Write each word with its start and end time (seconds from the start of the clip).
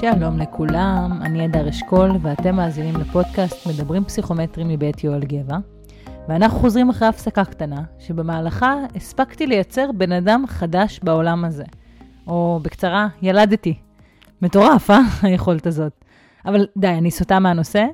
שלום 0.00 0.38
לכולם, 0.38 1.18
אני 1.22 1.46
אדר 1.46 1.68
אשכול 1.68 2.10
ואתם 2.22 2.56
מאזינים 2.56 2.96
לפודקאסט 2.96 3.66
מדברים 3.66 4.04
פסיכומטרים 4.04 4.68
מבית 4.68 5.04
יואל 5.04 5.24
גבע. 5.24 5.56
ואנחנו 6.28 6.58
חוזרים 6.58 6.90
אחרי 6.90 7.08
הפסקה 7.08 7.44
קטנה, 7.44 7.82
שבמהלכה 7.98 8.74
הספקתי 8.94 9.46
לייצר 9.46 9.90
בן 9.92 10.12
אדם 10.12 10.44
חדש 10.46 11.00
בעולם 11.02 11.44
הזה. 11.44 11.64
או 12.26 12.60
בקצרה, 12.62 13.08
ילדתי. 13.22 13.74
מטורף, 14.42 14.90
אה? 14.90 15.00
היכולת 15.22 15.66
הזאת. 15.66 16.04
אבל 16.46 16.66
די, 16.76 16.88
אני 16.88 17.10
סוטה 17.10 17.38
מהנושא. 17.38 17.86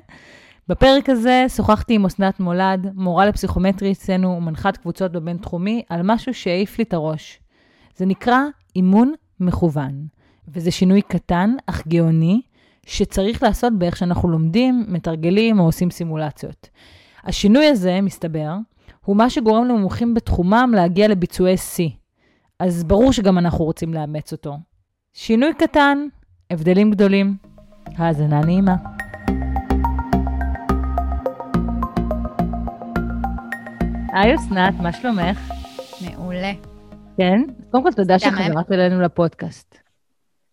בפרק 0.67 1.09
הזה 1.09 1.45
שוחחתי 1.47 1.93
עם 1.93 2.05
אסנת 2.05 2.39
מולד, 2.39 2.91
מורה 2.95 3.25
לפסיכומטרי 3.25 3.91
אצלנו 3.91 4.29
ומנחת 4.37 4.77
קבוצות 4.77 5.11
בבינתחומי, 5.11 5.83
על 5.89 6.01
משהו 6.03 6.33
שהעיף 6.33 6.77
לי 6.77 6.83
את 6.83 6.93
הראש. 6.93 7.39
זה 7.95 8.05
נקרא 8.05 8.39
אימון 8.75 9.13
מכוון. 9.39 10.14
וזה 10.47 10.71
שינוי 10.71 11.01
קטן, 11.01 11.55
אך 11.65 11.87
גאוני, 11.87 12.41
שצריך 12.85 13.43
לעשות 13.43 13.73
באיך 13.73 13.97
שאנחנו 13.97 14.29
לומדים, 14.29 14.85
מתרגלים 14.87 15.59
או 15.59 15.65
עושים 15.65 15.91
סימולציות. 15.91 16.69
השינוי 17.23 17.65
הזה, 17.65 18.01
מסתבר, 18.01 18.55
הוא 19.05 19.15
מה 19.15 19.29
שגורם 19.29 19.65
למומחים 19.65 20.13
בתחומם 20.13 20.71
להגיע 20.75 21.07
לביצועי 21.07 21.57
שיא. 21.57 21.89
אז 22.59 22.83
ברור 22.83 23.13
שגם 23.13 23.37
אנחנו 23.37 23.65
רוצים 23.65 23.93
לאמץ 23.93 24.31
אותו. 24.31 24.57
שינוי 25.13 25.53
קטן, 25.53 25.97
הבדלים 26.51 26.91
גדולים. 26.91 27.37
האזנה 27.97 28.41
נעימה. 28.41 28.75
היי 34.13 34.35
אסנת, 34.35 34.73
מה 34.79 34.93
שלומך? 34.93 35.51
מעולה. 36.01 36.51
כן? 37.17 37.41
קודם 37.71 37.83
כל 37.83 37.91
תודה 37.91 38.19
שחזרת 38.19 38.71
אלינו 38.71 39.01
לפודקאסט. 39.01 39.84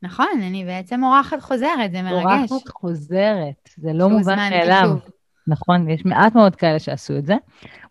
נכון, 0.02 0.26
אני 0.36 0.64
בעצם 0.64 1.04
אורחת 1.04 1.40
חוזרת, 1.40 1.92
זה 1.92 2.02
מרגש. 2.02 2.50
אורחת 2.50 2.68
חוזרת, 2.68 3.68
זה 3.76 3.92
לא 3.92 4.08
מובן 4.08 4.36
מאליו. 4.36 4.96
נכון, 5.46 5.88
יש 5.88 6.04
מעט 6.04 6.34
מאוד 6.34 6.56
כאלה 6.56 6.78
שעשו 6.78 7.18
את 7.18 7.26
זה. 7.26 7.36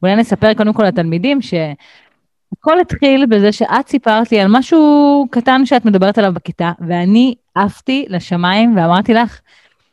אולי 0.03 0.16
נספר 0.16 0.53
קודם 0.53 0.73
כל 0.73 0.84
לתלמידים 0.84 1.42
שהכל 1.42 2.80
התחיל 2.81 3.26
בזה 3.26 3.52
שאת 3.52 3.88
סיפרת 3.88 4.31
לי 4.31 4.40
על 4.40 4.48
משהו 4.50 5.26
קטן 5.31 5.66
שאת 5.66 5.86
מדברת 5.86 6.18
עליו 6.18 6.34
בכיתה, 6.34 6.72
ואני 6.88 7.36
עפתי 7.56 8.06
לשמיים 8.09 8.78
ואמרתי 8.78 9.14
לך, 9.14 9.40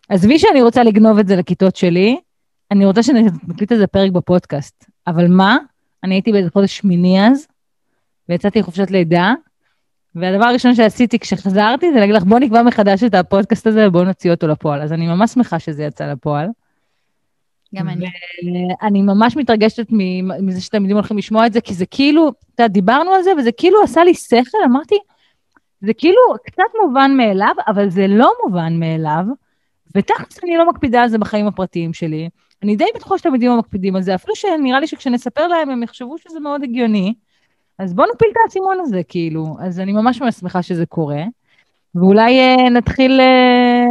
עזבי 0.09 0.39
שאני 0.39 0.63
רוצה 0.63 0.83
לגנוב 0.83 1.19
את 1.19 1.29
זה 1.29 1.37
לכיתות 1.37 1.77
שלי, 1.77 2.21
אני 2.71 2.85
רוצה 2.85 3.03
שנקליט 3.03 3.73
איזה 3.73 3.87
פרק 3.87 4.13
בפודקאסט. 4.13 4.85
אבל 5.07 5.27
מה? 5.29 5.57
אני 6.05 6.15
הייתי 6.15 6.33
באיזה 6.33 6.51
חודש 6.51 6.77
שמיני 6.77 7.29
אז, 7.29 7.47
ויצאתי 8.29 8.59
לחופשת 8.61 8.91
לידה, 8.91 9.33
והדבר 10.15 10.45
הראשון 10.45 10.75
שעשיתי 10.75 11.19
כשחזרתי 11.19 11.93
זה 11.93 12.01
להגיד 12.01 12.15
לך, 12.15 12.23
בוא 12.23 12.39
נקבע 12.39 12.63
מחדש 12.63 13.05
את 13.05 13.15
הפודקאסט 13.15 13.67
הזה 13.67 13.89
ובוא 13.89 14.05
נוציא 14.05 14.31
אותו 14.31 14.49
לפועל. 14.49 14.83
אז 14.83 14.93
אני 14.93 15.07
ממש 15.07 15.31
שמחה 15.31 15.59
שזה 15.59 15.85
יצא 15.85 16.13
לפועל. 16.13 16.49
גם 17.75 17.89
אני. 17.89 18.07
אני 18.83 19.03
ממש 19.03 19.37
מתרגשת 19.37 19.87
מזה 20.43 20.61
שתלמידים 20.61 20.97
הולכים 20.97 21.19
לשמוע 21.19 21.47
את 21.47 21.53
זה, 21.53 21.61
כי 21.61 21.75
זה 21.75 21.87
כאילו, 21.87 22.29
אתה 22.55 22.63
יודע, 22.63 22.73
דיברנו 22.73 23.11
על 23.11 23.23
זה, 23.23 23.31
וזה 23.39 23.53
כאילו 23.53 23.83
עשה 23.83 24.05
לי 24.05 24.15
שכל, 24.15 24.59
אמרתי, 24.65 24.95
זה 25.81 25.95
כאילו 25.95 26.21
קצת 26.45 26.63
מובן 26.83 27.17
מאליו, 27.17 27.55
אבל 27.69 27.91
זה 27.91 28.07
לא 28.07 28.33
מובן 28.45 28.81
מאליו, 28.81 29.25
ותכלס 29.95 30.45
אני 30.45 30.57
לא 30.57 30.69
מקפידה 30.69 31.03
על 31.03 31.09
זה 31.09 31.19
בחיים 31.19 31.47
הפרטיים 31.47 31.93
שלי. 31.93 32.29
אני 32.63 32.77
די 32.77 32.85
בטוחה 32.95 33.19
שתלמידים 33.19 33.59
מקפידים 33.59 33.97
על 33.97 34.03
זה, 34.03 34.15
אפילו 34.15 34.37
שנראה 34.37 34.81
לי 34.81 34.87
שכשנספר 34.87 35.49
להם 35.49 35.71
הם 35.71 35.83
יחשבו 35.83 36.19
שזה 36.19 36.41
מאוד 36.41 36.63
הגיוני. 36.63 37.15
אז 37.79 37.95
בואו 37.95 38.07
נפיל 38.15 38.29
את 38.33 38.37
האסימון 38.45 38.81
הזה, 38.81 39.01
כאילו. 39.09 39.57
אז 39.61 39.81
אני 39.81 39.93
ממש 39.93 40.23
ממש 40.23 40.35
שמחה 40.35 40.63
שזה 40.63 40.87
קורה. 40.87 41.23
ואולי 41.95 42.39
אה, 42.41 42.71
נתחיל 42.71 43.21
אה, 43.21 43.87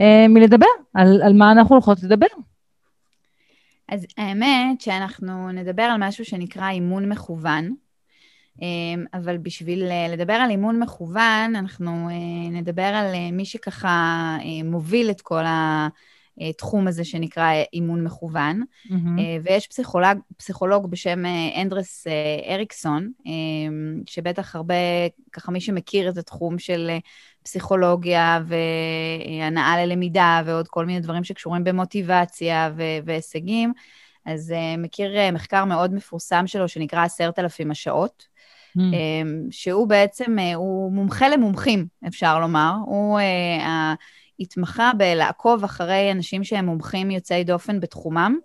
אה, 0.00 0.28
מלדבר 0.28 0.66
על, 0.94 1.22
על 1.22 1.32
מה 1.32 1.52
אנחנו 1.52 1.74
הולכות 1.74 2.02
לדבר. 2.02 2.26
אז 3.88 4.06
האמת 4.18 4.80
שאנחנו 4.80 5.52
נדבר 5.52 5.82
על 5.82 5.96
משהו 5.98 6.24
שנקרא 6.24 6.70
אימון 6.70 7.08
מכוון, 7.08 7.74
אה, 8.62 8.68
אבל 9.14 9.38
בשביל 9.38 9.84
אה, 9.90 10.06
לדבר 10.08 10.32
על 10.32 10.50
אימון 10.50 10.82
מכוון, 10.82 11.56
אנחנו 11.56 12.08
אה, 12.10 12.50
נדבר 12.50 12.82
על 12.82 13.06
מי 13.32 13.44
שככה 13.44 14.36
מוביל 14.64 15.10
את 15.10 15.20
כל 15.20 15.44
ה... 15.44 15.88
התחום 16.48 16.88
הזה 16.88 17.04
שנקרא 17.04 17.52
אימון 17.72 18.04
מכוון, 18.04 18.62
mm-hmm. 18.86 18.94
ויש 19.42 19.66
פסיכולוג, 19.66 20.18
פסיכולוג 20.36 20.90
בשם 20.90 21.26
אה, 21.26 21.62
אנדרס 21.62 22.06
אה, 22.06 22.54
אריקסון, 22.54 23.10
שבטח 24.06 24.56
הרבה, 24.56 24.74
ככה 25.32 25.52
מי 25.52 25.60
שמכיר 25.60 26.08
את 26.08 26.16
התחום 26.16 26.58
של 26.58 26.90
פסיכולוגיה 27.42 28.40
והנאה 28.46 29.86
ללמידה 29.86 30.42
ועוד 30.46 30.68
כל 30.68 30.86
מיני 30.86 31.00
דברים 31.00 31.24
שקשורים 31.24 31.64
במוטיבציה 31.64 32.72
והישגים, 33.04 33.72
אז 34.26 34.54
מכיר 34.78 35.32
מחקר 35.32 35.64
מאוד 35.64 35.94
מפורסם 35.94 36.46
שלו 36.46 36.68
שנקרא 36.68 37.04
עשרת 37.04 37.38
אלפים 37.38 37.70
השעות. 37.70 38.30
Mm. 38.78 38.80
שהוא 39.50 39.88
בעצם, 39.88 40.36
הוא 40.54 40.92
מומחה 40.92 41.28
למומחים, 41.28 41.86
אפשר 42.06 42.40
לומר. 42.40 42.72
הוא 42.86 43.18
התמחה 44.40 44.90
בלעקוב 44.96 45.64
אחרי 45.64 46.12
אנשים 46.12 46.44
שהם 46.44 46.66
מומחים 46.66 47.10
יוצאי 47.10 47.44
דופן 47.44 47.80
בתחומם, 47.80 48.38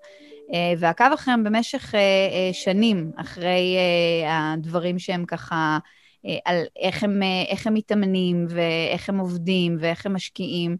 אה, 0.53 0.73
ועקב 0.77 1.11
אחריהם 1.13 1.43
במשך 1.43 1.95
אה, 1.95 1.99
אה, 1.99 2.53
שנים, 2.53 3.11
אחרי 3.15 3.77
הדברים 4.27 4.99
שהם 4.99 5.25
ככה, 5.25 5.77
על 6.45 6.63
איך 6.79 7.03
הם, 7.03 7.21
איך 7.49 7.67
הם 7.67 7.73
מתאמנים 7.73 8.45
ואיך 8.49 9.09
הם 9.09 9.17
עובדים 9.17 9.77
ואיך 9.79 10.05
הם 10.05 10.13
משקיעים. 10.13 10.77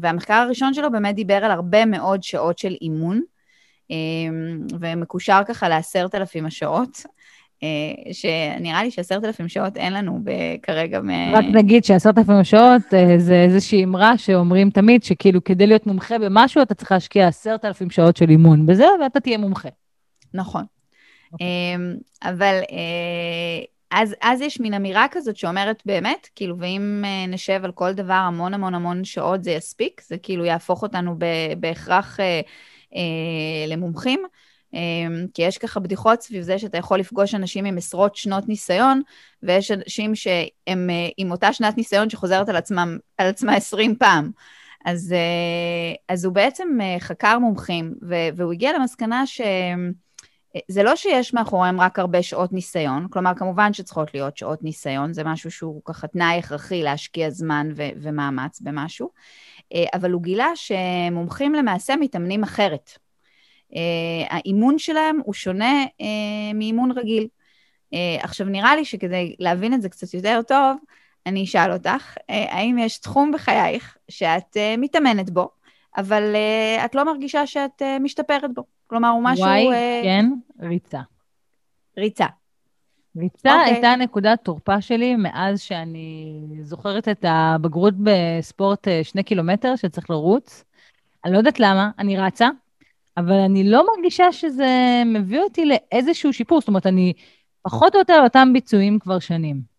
והמחקר 0.00 0.34
הראשון 0.34 0.74
שלו 0.74 0.92
באמת 0.92 1.14
דיבר 1.14 1.34
על 1.34 1.50
הרבה 1.50 1.86
מאוד 1.86 2.22
שעות 2.22 2.58
של 2.58 2.74
אימון, 2.80 3.20
ומקושר 4.80 5.42
ככה 5.48 5.68
לעשרת 5.68 6.14
אלפים 6.14 6.46
השעות. 6.46 7.02
אה, 7.62 8.12
שנראה 8.12 8.84
לי 8.84 8.90
שעשרת 8.90 9.24
אלפים 9.24 9.48
שעות 9.48 9.76
אין 9.76 9.92
לנו 9.92 10.18
כרגע 10.62 11.00
מ... 11.00 11.10
רק 11.34 11.44
נגיד 11.52 11.84
שעשרת 11.84 12.18
אלפים 12.18 12.44
שעות 12.44 12.94
אה, 12.94 13.18
זה 13.18 13.34
איזושהי 13.34 13.84
אמרה 13.84 14.18
שאומרים 14.18 14.70
תמיד 14.70 15.02
שכאילו 15.02 15.44
כדי 15.44 15.66
להיות 15.66 15.86
מומחה 15.86 16.18
במשהו 16.18 16.62
אתה 16.62 16.74
צריך 16.74 16.92
להשקיע 16.92 17.28
עשרת 17.28 17.64
אלפים 17.64 17.90
שעות 17.90 18.16
של 18.16 18.30
אימון 18.30 18.66
בזה 18.66 18.86
ואתה 19.02 19.20
תהיה 19.20 19.38
מומחה. 19.38 19.68
נכון. 20.34 20.62
Okay. 20.62 21.32
אוקיי. 21.32 21.46
אמ, 21.74 21.96
אבל 22.22 22.60
אה, 22.72 23.64
אז, 23.90 24.14
אז 24.22 24.40
יש 24.40 24.60
מין 24.60 24.74
אמירה 24.74 25.06
כזאת 25.10 25.36
שאומרת 25.36 25.82
באמת, 25.86 26.28
כאילו, 26.34 26.58
ואם 26.58 27.04
נשב 27.28 27.60
על 27.64 27.72
כל 27.72 27.92
דבר 27.92 28.12
המון 28.12 28.54
המון 28.54 28.74
המון 28.74 29.04
שעות 29.04 29.44
זה 29.44 29.50
יספיק, 29.50 30.00
זה 30.06 30.16
כאילו 30.18 30.44
יהפוך 30.44 30.82
אותנו 30.82 31.16
בהכרח 31.60 32.18
למומחים. 33.68 34.22
אמ, 34.74 35.26
כי 35.34 35.42
יש 35.42 35.58
ככה 35.58 35.80
בדיחות 35.80 36.22
סביב 36.22 36.42
זה 36.42 36.58
שאתה 36.58 36.78
יכול 36.78 36.98
לפגוש 36.98 37.34
אנשים 37.34 37.64
עם 37.64 37.78
עשרות 37.78 38.16
שנות 38.16 38.48
ניסיון, 38.48 39.02
ויש 39.42 39.70
אנשים 39.70 40.14
שהם 40.14 40.90
אה, 40.90 41.08
עם 41.16 41.30
אותה 41.30 41.52
שנת 41.52 41.76
ניסיון 41.76 42.10
שחוזרת 42.10 42.48
על, 42.48 42.56
עצמם, 42.56 42.98
על 43.18 43.26
עצמה 43.26 43.54
עשרים 43.54 43.96
פעם. 43.96 44.30
אז, 44.84 45.12
אה, 45.12 45.94
אז 46.08 46.24
הוא 46.24 46.34
בעצם 46.34 46.78
אה, 46.80 46.96
חקר 47.00 47.38
מומחים, 47.38 47.94
והוא 48.36 48.52
הגיע 48.52 48.78
למסקנה 48.78 49.26
ש... 49.26 49.40
זה 50.68 50.82
לא 50.82 50.96
שיש 50.96 51.34
מאחוריהם 51.34 51.80
רק 51.80 51.98
הרבה 51.98 52.22
שעות 52.22 52.52
ניסיון, 52.52 53.06
כלומר, 53.10 53.32
כמובן 53.36 53.72
שצריכות 53.72 54.14
להיות 54.14 54.36
שעות 54.36 54.62
ניסיון, 54.62 55.12
זה 55.12 55.24
משהו 55.24 55.50
שהוא 55.50 55.82
ככה 55.84 56.06
תנאי 56.06 56.38
הכרחי 56.38 56.82
להשקיע 56.82 57.30
זמן 57.30 57.68
ו- 57.76 57.88
ומאמץ 57.96 58.60
במשהו, 58.60 59.10
אבל 59.94 60.10
הוא 60.10 60.22
גילה 60.22 60.48
שמומחים 60.54 61.54
למעשה 61.54 61.96
מתאמנים 61.96 62.42
אחרת. 62.42 62.98
אה, 63.76 64.36
האימון 64.36 64.78
שלהם 64.78 65.20
הוא 65.24 65.34
שונה 65.34 65.84
אה, 66.00 66.52
מאימון 66.54 66.90
רגיל. 66.90 67.28
אה, 67.94 68.16
עכשיו, 68.22 68.46
נראה 68.46 68.76
לי 68.76 68.84
שכדי 68.84 69.36
להבין 69.38 69.74
את 69.74 69.82
זה 69.82 69.88
קצת 69.88 70.14
יותר 70.14 70.40
טוב, 70.48 70.76
אני 71.26 71.44
אשאל 71.44 71.72
אותך, 71.72 72.16
האם 72.28 72.78
יש 72.78 72.98
תחום 72.98 73.32
בחייך 73.32 73.96
שאת 74.08 74.56
מתאמנת 74.78 75.30
בו, 75.30 75.50
אבל 75.96 76.36
את 76.84 76.94
לא 76.94 77.04
מרגישה 77.04 77.46
שאת 77.46 77.82
משתפרת 78.00 78.54
בו? 78.54 78.62
כלומר, 78.86 79.08
הוא 79.08 79.22
משהו... 79.24 79.44
וואי, 79.44 79.66
כן, 80.02 80.26
ריצה. 80.60 81.00
ריצה. 81.98 82.26
ריצה 83.16 83.48
okay. 83.48 83.58
אוקיי. 83.58 83.74
הייתה 83.74 83.96
נקודת 83.96 84.38
תורפה 84.42 84.80
שלי 84.80 85.16
מאז 85.16 85.60
שאני 85.60 86.40
זוכרת 86.62 87.08
את 87.08 87.24
הבגרות 87.28 87.94
בספורט 87.96 88.88
שני 89.02 89.22
קילומטר 89.22 89.76
שצריך 89.76 90.10
לרוץ. 90.10 90.64
אני 91.24 91.32
לא 91.32 91.38
יודעת 91.38 91.60
למה, 91.60 91.90
אני 91.98 92.18
רצה, 92.18 92.48
אבל 93.16 93.34
אני 93.34 93.70
לא 93.70 93.86
מרגישה 93.94 94.32
שזה 94.32 95.02
מביא 95.06 95.40
אותי 95.40 95.64
לאיזשהו 95.64 96.32
שיפור, 96.32 96.60
זאת 96.60 96.68
אומרת, 96.68 96.86
אני 96.86 97.12
פחות 97.62 97.94
או 97.94 97.98
יותר 97.98 98.20
אותם 98.24 98.48
ביצועים 98.52 98.98
כבר 98.98 99.18
שנים. 99.18 99.72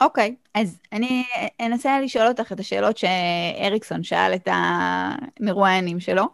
אוקיי, 0.00 0.34
okay, 0.38 0.60
אז 0.60 0.80
אני 0.92 1.24
אנסה 1.60 2.00
לשאול 2.00 2.26
אותך 2.26 2.52
את 2.52 2.60
השאלות 2.60 2.96
שאריקסון 2.96 4.02
שאל 4.02 4.34
את 4.34 4.48
המרואיינים 4.50 6.00
שלו. 6.00 6.24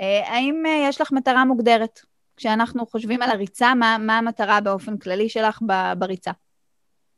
אה, 0.00 0.34
האם 0.34 0.62
אה, 0.66 0.88
יש 0.88 1.00
לך 1.00 1.12
מטרה 1.12 1.44
מוגדרת? 1.44 2.00
כשאנחנו 2.36 2.86
חושבים 2.86 3.22
על 3.22 3.30
הריצה, 3.30 3.74
מה, 3.74 3.96
מה 4.00 4.18
המטרה 4.18 4.60
באופן 4.60 4.98
כללי 4.98 5.28
שלך 5.28 5.60
בריצה? 5.98 6.30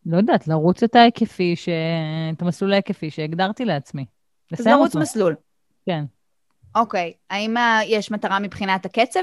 לא 0.07 0.17
יודעת, 0.17 0.49
לרוץ 0.49 0.83
את 0.83 0.97
ההיקפי, 0.97 1.57
ש... 1.57 1.69
את 2.33 2.43
המסלול 2.43 2.73
ההיקפי 2.73 3.11
שהגדרתי 3.11 3.65
לעצמי. 3.65 4.05
אז 4.53 4.67
לרוץ 4.67 4.89
אותו. 4.89 4.99
מסלול. 4.99 5.35
כן. 5.87 6.05
אוקיי, 6.77 7.13
האם 7.31 7.55
יש 7.87 8.11
מטרה 8.11 8.39
מבחינת 8.39 8.87
הקצב? 8.87 9.21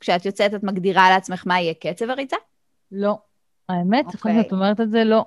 כשאת 0.00 0.26
יוצאת, 0.26 0.54
את 0.54 0.62
מגדירה 0.62 1.10
לעצמך 1.10 1.42
מה 1.46 1.60
יהיה 1.60 1.74
קצב 1.74 2.10
הריצה? 2.10 2.36
לא. 2.92 3.18
האמת, 3.68 4.14
אחרי 4.14 4.32
אוקיי. 4.32 4.44
שאת 4.44 4.52
אומרת 4.52 4.80
את 4.80 4.90
זה, 4.90 5.04
לא. 5.04 5.24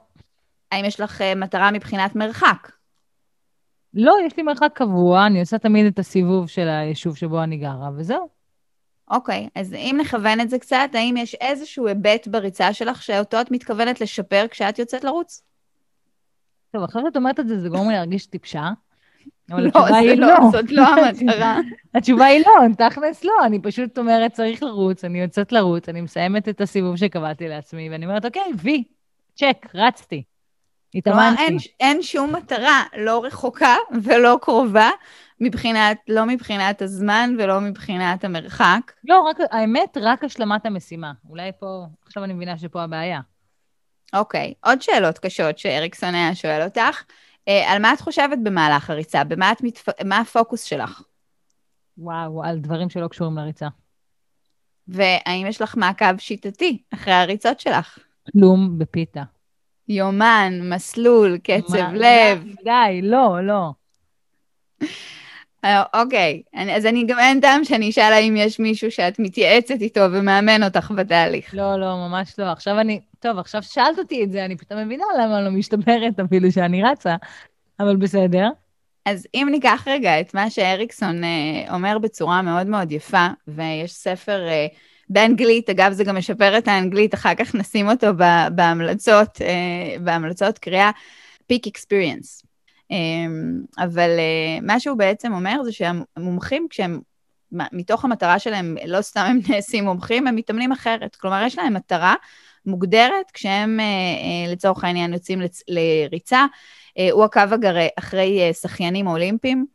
האם 0.72 0.86
יש 0.86 1.00
לך 1.00 1.22
uh, 1.22 1.38
מטרה 1.38 1.72
מבחינת 1.72 2.16
מרחק? 2.16 2.72
לא, 3.94 4.16
יש 4.26 4.38
לי 4.38 4.44
מרחק 4.44 4.72
קבוע, 4.74 5.26
אני 5.26 5.40
עושה 5.40 5.58
תמיד 5.58 5.86
את 5.86 6.00
הסיבוב 6.00 6.50
של 6.50 6.68
היישוב 6.68 7.18
שבו 7.18 7.44
אני 7.44 7.58
גרה, 7.58 7.90
וזהו. 7.96 8.30
אוקיי, 9.12 9.50
אז 9.56 9.74
אם 9.74 9.98
נכוון 10.02 10.42
את 10.42 10.50
זה 10.50 10.60
קצת, 10.60 10.90
האם 10.94 11.18
יש 11.18 11.36
איזשהו 11.36 11.88
היבט 11.88 12.28
בריצה 12.28 12.74
שלך 12.74 13.04
שאותו 13.04 13.42
את 13.42 13.52
מתכוונת 13.52 14.02
לשפר 14.02 14.46
כשאת 14.52 14.80
יוצאת 14.80 15.04
לרוץ? 15.04 15.44
טוב, 16.72 16.84
עכשיו 16.84 17.02
שאת 17.06 17.18
אומרת 17.18 17.40
את 17.40 17.48
זה, 17.48 17.60
זה 17.60 17.70
גורם 17.70 17.90
לי 17.90 17.96
להרגיש 17.96 18.26
טיפשה. 18.26 18.70
לא, 19.50 19.86
היא 19.96 20.16
לא, 20.16 20.28
לא, 20.28 20.52
זאת 20.52 20.72
לא 20.72 20.88
המטרה. 20.98 21.60
התשובה 21.96 22.26
היא 22.26 22.44
לא, 22.46 22.88
תכלס 22.90 23.24
לא, 23.24 23.34
אני 23.46 23.62
פשוט 23.62 23.98
אומרת, 23.98 24.34
צריך 24.34 24.64
לרוץ, 24.64 25.04
אני 25.04 25.22
יוצאת 25.22 25.52
לרוץ, 25.52 25.90
אני 25.90 26.02
מסיימת 26.02 26.50
את 26.50 26.62
הסיבוב 26.62 26.96
שקבעתי 26.96 27.48
לעצמי, 27.48 27.90
ואני 27.90 28.06
אומרת, 28.06 28.26
אוקיי, 28.26 28.52
וי, 28.62 28.84
צ'ק, 29.36 29.68
רצתי. 29.74 30.24
התאמנתי. 30.96 31.42
אין, 31.42 31.58
אין 31.80 32.02
שום 32.02 32.36
מטרה, 32.36 32.84
לא 32.98 33.26
רחוקה 33.26 33.76
ולא 34.04 34.38
קרובה, 34.42 34.90
מבחינת, 35.40 35.98
לא 36.08 36.26
מבחינת 36.26 36.82
הזמן 36.82 37.36
ולא 37.40 37.62
מבחינת 37.62 38.24
המרחק. 38.24 38.92
לא, 39.04 39.22
רק, 39.22 39.38
האמת, 39.52 39.98
רק 40.02 40.24
השלמת 40.24 40.66
המשימה. 40.66 41.12
אולי 41.30 41.52
פה, 41.60 41.86
עכשיו 42.06 42.24
אני 42.24 42.34
מבינה 42.34 42.58
שפה 42.58 42.84
הבעיה. 42.84 43.20
אוקיי, 44.14 44.54
עוד 44.66 44.82
שאלות 44.82 45.20
קשות 45.20 45.58
שאריקסון 45.58 46.16
היה 46.16 46.36
שואל 46.36 46.64
אותך. 46.64 47.04
אה, 47.48 47.72
על 47.72 47.82
מה 47.82 47.94
את 47.94 48.02
חושבת 48.02 48.38
במהלך 48.44 48.90
הריצה? 48.90 49.24
במה 49.24 49.52
את 49.52 49.62
מתפ... 49.64 49.90
מה 50.06 50.20
הפוקוס 50.20 50.64
שלך? 50.64 51.02
וואו, 51.98 52.44
על 52.44 52.60
דברים 52.60 52.90
שלא 52.90 53.08
קשורים 53.08 53.38
לריצה. 53.38 53.68
והאם 54.88 55.46
יש 55.48 55.62
לך 55.62 55.78
מעקב 55.78 56.18
שיטתי 56.18 56.84
אחרי 56.94 57.14
הריצות 57.14 57.60
שלך? 57.60 58.00
כלום 58.32 58.78
בפיתה. 58.78 59.24
יומן, 59.88 60.54
מסלול, 60.64 61.38
קצב 61.38 61.78
מה, 61.78 61.94
לב. 61.94 62.46
די, 62.64 63.02
לא, 63.04 63.38
לא. 63.44 63.72
אוקיי, 65.94 66.42
אז 66.54 66.86
אני 66.86 67.06
גם 67.08 67.20
אין 67.20 67.40
טעם 67.40 67.64
שאני 67.64 67.90
אשאל 67.90 68.14
האם 68.14 68.36
יש 68.38 68.60
מישהו 68.60 68.92
שאת 68.92 69.20
מתייעצת 69.20 69.82
איתו 69.82 70.02
ומאמן 70.12 70.64
אותך 70.64 70.92
בתהליך. 70.96 71.54
לא, 71.54 71.80
לא, 71.80 71.96
ממש 71.96 72.36
לא. 72.38 72.46
עכשיו 72.46 72.80
אני, 72.80 73.00
טוב, 73.20 73.38
עכשיו 73.38 73.64
שאלת 73.64 74.00
אותי 74.00 74.24
את 74.24 74.32
זה, 74.32 74.46
אני 74.46 74.58
פתאום 74.58 74.80
מבינה 74.80 75.04
למה 75.20 75.38
אני 75.38 75.46
לא 75.46 75.52
משתפרת 75.52 76.20
אפילו 76.20 76.52
שאני 76.52 76.84
רצה, 76.84 77.16
אבל 77.80 77.96
בסדר. 77.96 78.48
אז 79.06 79.28
אם 79.34 79.48
ניקח 79.52 79.84
רגע 79.88 80.20
את 80.20 80.34
מה 80.34 80.50
שאריקסון 80.50 81.24
אה, 81.24 81.76
אומר 81.76 81.98
בצורה 81.98 82.42
מאוד 82.42 82.68
מאוד 82.68 82.92
יפה, 82.92 83.28
ויש 83.48 83.94
ספר 83.94 84.48
אה, 84.48 84.68
באנגלית, 85.10 85.70
אגב, 85.70 85.92
זה 85.92 86.04
גם 86.04 86.18
משפר 86.18 86.58
את 86.58 86.68
האנגלית, 86.68 87.14
אחר 87.14 87.36
כך 87.36 87.56
נשים 87.56 87.90
אותו 87.90 88.08
בהמלצות, 88.56 89.42
אה, 89.42 89.96
בהמלצות 90.00 90.58
קריאה, 90.58 90.92
Peak 91.52 91.70
Experience. 91.70 92.47
אמ, 92.92 93.62
אבל 93.78 94.10
אה, 94.20 94.60
מה 94.62 94.80
שהוא 94.80 94.98
בעצם 94.98 95.34
אומר 95.34 95.64
זה 95.64 95.72
שהמומחים, 95.72 96.68
כשהם, 96.70 97.00
מתוך 97.52 98.06
המטרה 98.06 98.40
שלהם, 98.40 98.78
לא 98.86 99.02
סתם 99.02 99.26
הם 99.30 99.40
נעשים 99.50 99.84
מומחים, 99.84 100.28
הם 100.28 100.36
מתאמנים 100.36 100.72
אחרת. 100.72 101.16
כלומר, 101.16 101.44
יש 101.46 101.58
להם 101.58 101.74
מטרה 101.74 102.16
מוגדרת 102.66 103.32
כשהם 103.34 103.80
אה, 103.80 103.86
אה, 103.86 104.52
לצורך 104.52 104.84
העניין 104.84 105.14
יוצאים 105.14 105.42
לריצה. 105.68 106.46
הוא 107.12 107.24
עקב 107.24 107.42
אחרי 108.00 108.54
שחיינים 108.54 109.08
אולימפיים, 109.08 109.66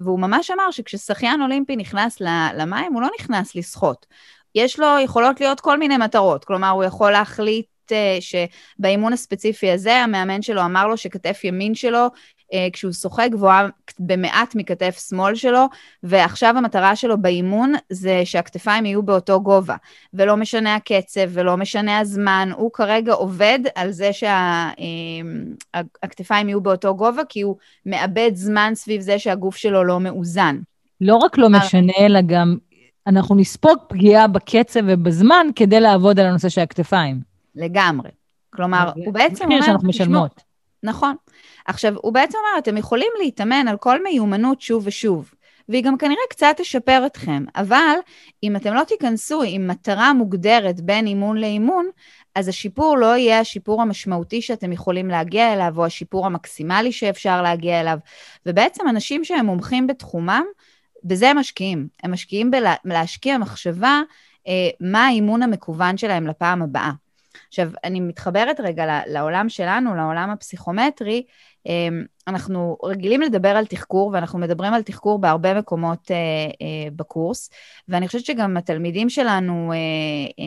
והוא 0.00 0.20
ממש 0.20 0.50
אמר 0.50 0.70
שכששחיין 0.70 1.42
אולימפי 1.42 1.76
נכנס 1.76 2.20
למים, 2.54 2.92
הוא 2.92 3.02
לא 3.02 3.08
נכנס 3.20 3.54
לשחות. 3.54 4.06
יש 4.54 4.78
לו, 4.78 4.86
יכולות 5.04 5.40
להיות 5.40 5.60
כל 5.60 5.78
מיני 5.78 5.96
מטרות, 5.96 6.44
כלומר, 6.44 6.68
הוא 6.68 6.84
יכול 6.84 7.12
להחליט 7.12 7.66
שבאימון 8.20 9.12
הספציפי 9.12 9.70
הזה, 9.70 9.96
המאמן 9.96 10.42
שלו 10.42 10.64
אמר 10.64 10.86
לו 10.86 10.96
שכתף 10.96 11.40
ימין 11.44 11.74
שלו, 11.74 12.08
אה, 12.54 12.68
כשהוא 12.72 12.92
שוחה 12.92 13.28
גבוהה 13.28 13.68
במעט 13.98 14.54
מכתף 14.54 15.04
שמאל 15.08 15.34
שלו, 15.34 15.66
ועכשיו 16.02 16.54
המטרה 16.58 16.96
שלו 16.96 17.22
באימון 17.22 17.72
זה 17.90 18.20
שהכתפיים 18.24 18.86
יהיו 18.86 19.02
באותו 19.02 19.40
גובה, 19.40 19.76
ולא 20.14 20.36
משנה 20.36 20.74
הקצב 20.74 21.28
ולא 21.28 21.56
משנה 21.56 21.98
הזמן, 21.98 22.48
הוא 22.56 22.70
כרגע 22.72 23.12
עובד 23.12 23.58
על 23.74 23.90
זה 23.90 24.12
שהכתפיים 24.12 24.28
שה, 26.28 26.34
אה, 26.34 26.48
יהיו 26.48 26.60
באותו 26.60 26.94
גובה, 26.94 27.22
כי 27.28 27.40
הוא 27.40 27.56
מאבד 27.86 28.30
זמן 28.34 28.72
סביב 28.74 29.00
זה 29.00 29.18
שהגוף 29.18 29.56
שלו 29.56 29.84
לא 29.84 30.00
מאוזן. 30.00 30.58
לא 31.00 31.16
רק 31.16 31.38
לא 31.38 31.48
משנה, 31.48 31.92
אלא 32.00 32.20
גם 32.26 32.56
אנחנו 33.06 33.34
נספוג 33.34 33.78
פגיעה 33.88 34.28
בקצב 34.28 34.80
ובזמן 34.86 35.46
כדי 35.56 35.80
לעבוד 35.80 36.20
על 36.20 36.26
הנושא 36.26 36.48
של 36.48 36.60
הכתפיים. 36.60 37.31
לגמרי. 37.54 38.10
כלומר, 38.50 38.90
הוא 38.94 39.14
בעצם 39.14 39.44
אומר... 39.44 39.56
מחיר 39.56 39.66
שאנחנו 39.66 39.88
משלמות. 39.88 40.42
נכון. 40.82 41.16
עכשיו, 41.66 41.94
הוא 41.96 42.12
בעצם 42.12 42.38
אומר, 42.38 42.58
אתם 42.58 42.76
יכולים 42.76 43.10
להתאמן 43.22 43.68
על 43.68 43.76
כל 43.76 44.02
מיומנות 44.02 44.60
שוב 44.60 44.82
ושוב, 44.86 45.30
והיא 45.68 45.84
גם 45.84 45.98
כנראה 45.98 46.22
קצת 46.30 46.54
תשפר 46.56 47.02
אתכם, 47.06 47.44
אבל 47.56 47.96
אם 48.42 48.56
אתם 48.56 48.74
לא 48.74 48.84
תיכנסו 48.84 49.42
עם 49.46 49.68
מטרה 49.68 50.12
מוגדרת 50.12 50.80
בין 50.80 51.06
אימון 51.06 51.36
לאימון, 51.36 51.86
אז 52.34 52.48
השיפור 52.48 52.98
לא 52.98 53.16
יהיה 53.16 53.40
השיפור 53.40 53.82
המשמעותי 53.82 54.42
שאתם 54.42 54.72
יכולים 54.72 55.08
להגיע 55.08 55.52
אליו, 55.52 55.74
או 55.76 55.86
השיפור 55.86 56.26
המקסימלי 56.26 56.92
שאפשר 56.92 57.42
להגיע 57.42 57.80
אליו. 57.80 57.98
ובעצם 58.46 58.88
אנשים 58.88 59.24
שהם 59.24 59.46
מומחים 59.46 59.86
בתחומם, 59.86 60.44
בזה 61.04 61.30
הם 61.30 61.38
משקיעים. 61.38 61.88
הם 62.02 62.12
משקיעים 62.12 62.50
בלהשקיע 62.84 63.38
מחשבה 63.38 64.00
אה, 64.48 64.68
מה 64.80 65.06
האימון 65.06 65.42
המקוון 65.42 65.96
שלהם 65.96 66.26
לפעם 66.26 66.62
הבאה. 66.62 66.90
עכשיו, 67.52 67.70
אני 67.84 68.00
מתחברת 68.00 68.60
רגע 68.60 69.00
לעולם 69.06 69.48
שלנו, 69.48 69.94
לעולם 69.94 70.30
הפסיכומטרי, 70.30 71.22
אמ, 71.66 72.04
אנחנו 72.28 72.76
רגילים 72.84 73.20
לדבר 73.20 73.48
על 73.48 73.66
תחקור, 73.66 74.10
ואנחנו 74.12 74.38
מדברים 74.38 74.74
על 74.74 74.82
תחקור 74.82 75.18
בהרבה 75.18 75.54
מקומות 75.54 76.10
אה, 76.10 76.16
אה, 76.62 76.90
בקורס, 76.96 77.50
ואני 77.88 78.06
חושבת 78.06 78.24
שגם 78.24 78.56
התלמידים 78.56 79.10
שלנו, 79.10 79.72
אה, 79.72 80.46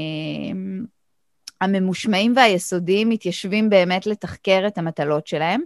הממושמעים 1.61 2.33
והיסודיים, 2.35 3.09
מתיישבים 3.09 3.69
באמת 3.69 4.07
לתחקר 4.07 4.63
את 4.67 4.77
המטלות 4.77 5.27
שלהם, 5.27 5.61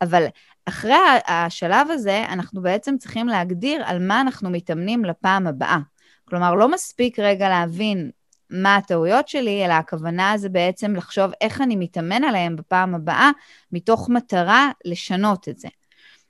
אבל 0.00 0.26
אחרי 0.66 0.94
השלב 1.26 1.90
הזה, 1.90 2.24
אנחנו 2.28 2.62
בעצם 2.62 2.98
צריכים 2.98 3.28
להגדיר 3.28 3.82
על 3.86 4.06
מה 4.06 4.20
אנחנו 4.20 4.50
מתאמנים 4.50 5.04
לפעם 5.04 5.46
הבאה. 5.46 5.78
כלומר, 6.24 6.54
לא 6.54 6.68
מספיק 6.68 7.18
רגע 7.18 7.48
להבין 7.48 8.10
מה 8.50 8.76
הטעויות 8.76 9.28
שלי, 9.28 9.64
אלא 9.64 9.72
הכוונה 9.72 10.32
זה 10.36 10.48
בעצם 10.48 10.96
לחשוב 10.96 11.30
איך 11.40 11.60
אני 11.60 11.76
מתאמן 11.76 12.24
עליהם 12.24 12.56
בפעם 12.56 12.94
הבאה, 12.94 13.30
מתוך 13.72 14.08
מטרה 14.10 14.70
לשנות 14.84 15.48
את 15.48 15.58
זה. 15.58 15.68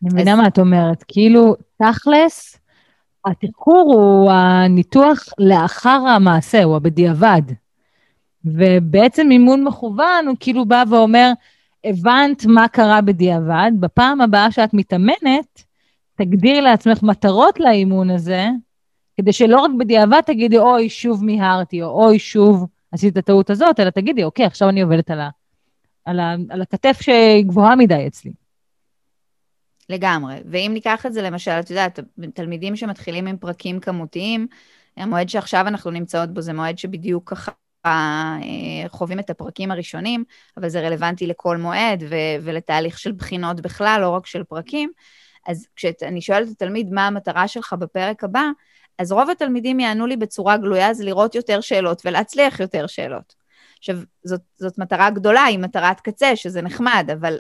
אני 0.03 0.11
מבינה 0.13 0.33
אז... 0.33 0.39
מה 0.39 0.47
את 0.47 0.59
אומרת. 0.59 1.05
כאילו, 1.09 1.57
תכלס, 1.83 2.59
התחקור 3.27 3.93
הוא 3.95 4.33
הניתוח 4.33 5.19
לאחר 5.39 6.01
המעשה, 6.09 6.65
הוא 6.65 6.77
הבדיעבד. 6.77 7.43
ובעצם 8.45 9.31
אימון 9.31 9.65
מכוון, 9.65 10.27
הוא 10.27 10.37
כאילו 10.41 10.65
בא 10.65 10.85
ואומר, 10.91 11.33
הבנת 11.85 12.45
מה 12.47 12.69
קרה 12.69 13.01
בדיעבד, 13.01 13.71
בפעם 13.81 14.21
הבאה 14.21 14.51
שאת 14.51 14.75
מתאמנת, 14.75 15.65
תגדיר 16.15 16.61
לעצמך 16.61 17.03
מטרות 17.03 17.61
לאימון 17.61 18.11
הזה, 18.11 18.49
כדי 19.19 19.33
שלא 19.33 19.61
רק 19.61 19.71
בדיעבד 19.79 20.21
תגידי, 20.21 20.59
אוי, 20.59 20.89
שוב 20.89 21.25
מיהרתי, 21.25 21.83
או 21.83 22.05
אוי, 22.05 22.19
שוב 22.19 22.67
עשית 22.93 23.13
את 23.13 23.17
הטעות 23.17 23.51
הזאת, 23.51 23.81
אלא 23.81 23.91
תגידי, 23.91 24.25
אוקיי, 24.25 24.47
עכשיו 24.47 24.69
אני 24.69 24.83
עובדת 24.83 25.11
על, 25.11 25.21
ה, 25.21 25.29
על, 26.05 26.21
ה, 26.21 26.35
על 26.51 26.63
הכתף 26.63 26.99
שהיא 27.01 27.45
גבוהה 27.45 27.77
מדי 27.77 28.05
אצלי. 28.07 28.33
לגמרי. 29.89 30.35
ואם 30.51 30.71
ניקח 30.75 31.07
את 31.07 31.13
זה, 31.13 31.23
למשל, 31.23 31.51
את 31.51 31.71
יודעת, 31.71 31.99
תלמידים 32.35 32.77
שמתחילים 32.77 33.27
עם 33.27 33.37
פרקים 33.37 33.81
כמותיים, 33.81 34.47
המועד 34.97 35.29
שעכשיו 35.29 35.67
אנחנו 35.69 35.91
נמצאות 35.91 36.35
בו 36.35 36.41
זה 36.41 36.53
מועד 36.53 36.79
שבדיוק 36.79 37.31
ככה 37.31 37.53
אה, 37.87 38.89
חווים 38.89 39.19
את 39.19 39.31
הפרקים 39.31 39.71
הראשונים, 39.71 40.25
אבל 40.57 40.69
זה 40.69 40.81
רלוונטי 40.81 41.27
לכל 41.27 41.57
מועד 41.57 42.03
ו- 42.11 42.43
ולתהליך 42.43 42.99
של 42.99 43.13
בחינות 43.13 43.61
בכלל, 43.61 43.99
לא 44.01 44.09
רק 44.09 44.27
של 44.27 44.45
פרקים. 44.45 44.91
אז 45.47 45.67
כשאני 45.77 46.21
שואלת 46.21 46.49
את 46.49 46.53
התלמיד 46.53 46.93
מה 46.93 47.07
המטרה 47.07 47.49
שלך 47.49 47.73
בפרק 47.79 48.25
הבא, 48.25 48.43
אז 48.99 49.13
רוב 49.13 49.31
התלמידים 49.31 49.81
יענו 49.81 50.07
לי 50.07 50.17
בצורה 50.17 50.57
גלויה, 50.57 50.95
זה 50.95 51.05
לראות 51.05 51.35
יותר 51.35 51.61
שאלות 51.61 52.03
ולהצליח 52.05 52.61
יותר 52.61 52.87
שאלות. 52.87 53.35
עכשיו, 53.79 53.97
זאת, 54.25 54.41
זאת 54.57 54.79
מטרה 54.79 55.11
גדולה, 55.11 55.45
היא 55.45 55.59
מטרת 55.59 56.01
קצה, 56.01 56.37
שזה 56.37 56.63
נחמד, 56.63 57.09
אבל 57.13 57.39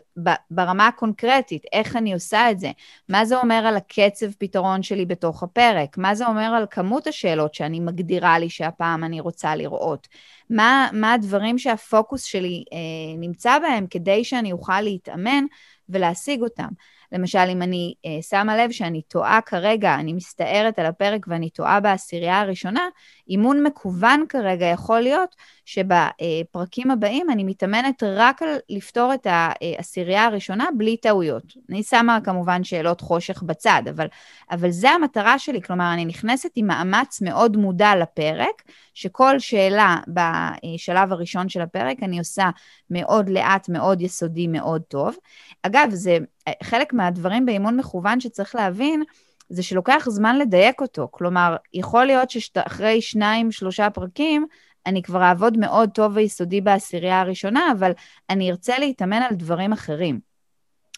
ברמה 0.50 0.86
הקונקרטית, 0.86 1.62
איך 1.72 1.96
אני 1.96 2.14
עושה 2.14 2.50
את 2.50 2.60
זה? 2.60 2.70
מה 3.08 3.24
זה 3.24 3.38
אומר 3.38 3.54
על 3.54 3.76
הקצב 3.76 4.26
פתרון 4.38 4.82
שלי 4.82 5.06
בתוך 5.06 5.42
הפרק? 5.42 5.98
מה 5.98 6.14
זה 6.14 6.26
אומר 6.26 6.42
על 6.42 6.66
כמות 6.70 7.06
השאלות 7.06 7.54
שאני 7.54 7.80
מגדירה 7.80 8.38
לי 8.38 8.50
שהפעם 8.50 9.04
אני 9.04 9.20
רוצה 9.20 9.56
לראות? 9.56 10.08
מה, 10.50 10.88
מה 10.92 11.12
הדברים 11.12 11.58
שהפוקוס 11.58 12.22
שלי 12.22 12.64
אה, 12.72 13.18
נמצא 13.18 13.58
בהם 13.58 13.86
כדי 13.86 14.24
שאני 14.24 14.52
אוכל 14.52 14.80
להתאמן 14.80 15.44
ולהשיג 15.88 16.42
אותם? 16.42 16.68
למשל, 17.12 17.38
אם 17.38 17.62
אני 17.62 17.94
אה, 18.06 18.22
שמה 18.22 18.56
לב 18.56 18.70
שאני 18.70 19.02
טועה 19.02 19.40
כרגע, 19.40 19.94
אני 19.94 20.12
מסתערת 20.12 20.78
על 20.78 20.86
הפרק 20.86 21.26
ואני 21.28 21.50
טועה 21.50 21.80
בעשירייה 21.80 22.40
הראשונה, 22.40 22.88
אימון 23.28 23.62
מקוון 23.62 24.24
כרגע 24.28 24.66
יכול 24.66 25.00
להיות 25.00 25.36
שבפרקים 25.64 26.90
הבאים 26.90 27.30
אני 27.30 27.44
מתאמנת 27.44 28.02
רק 28.02 28.42
על 28.42 28.48
לפתור 28.70 29.14
את 29.14 29.26
העשירייה 29.30 30.24
הראשונה 30.24 30.66
בלי 30.76 30.96
טעויות. 30.96 31.42
אני 31.70 31.82
שמה 31.82 32.18
כמובן 32.24 32.64
שאלות 32.64 33.00
חושך 33.00 33.42
בצד, 33.42 33.82
אבל, 33.90 34.06
אבל 34.50 34.70
זה 34.70 34.90
המטרה 34.90 35.38
שלי, 35.38 35.62
כלומר, 35.62 35.92
אני 35.94 36.04
נכנסת 36.04 36.50
עם 36.56 36.66
מאמץ 36.66 37.20
מאוד 37.22 37.56
מודע 37.56 37.96
לפרק, 37.96 38.62
שכל 38.94 39.38
שאלה 39.38 39.96
בשלב 40.08 41.12
הראשון 41.12 41.48
של 41.48 41.60
הפרק 41.60 41.96
אני 42.02 42.18
עושה 42.18 42.50
מאוד 42.90 43.28
לאט, 43.28 43.68
מאוד 43.68 44.00
יסודי, 44.00 44.46
מאוד 44.46 44.82
טוב. 44.82 45.16
אגב, 45.62 45.88
זה 45.92 46.18
חלק 46.62 46.92
מהדברים 46.92 47.46
באימון 47.46 47.76
מכוון 47.76 48.20
שצריך 48.20 48.54
להבין, 48.54 49.02
זה 49.48 49.62
שלוקח 49.62 50.06
זמן 50.08 50.38
לדייק 50.38 50.80
אותו. 50.80 51.08
כלומר, 51.10 51.56
יכול 51.74 52.04
להיות 52.04 52.30
שאחרי 52.30 53.02
שניים, 53.02 53.52
שלושה 53.52 53.90
פרקים, 53.90 54.46
אני 54.86 55.02
כבר 55.02 55.22
אעבוד 55.22 55.58
מאוד 55.58 55.90
טוב 55.94 56.12
ויסודי 56.16 56.60
בעשירייה 56.60 57.20
הראשונה, 57.20 57.72
אבל 57.78 57.92
אני 58.30 58.50
ארצה 58.50 58.78
להתאמן 58.78 59.22
על 59.22 59.34
דברים 59.34 59.72
אחרים. 59.72 60.20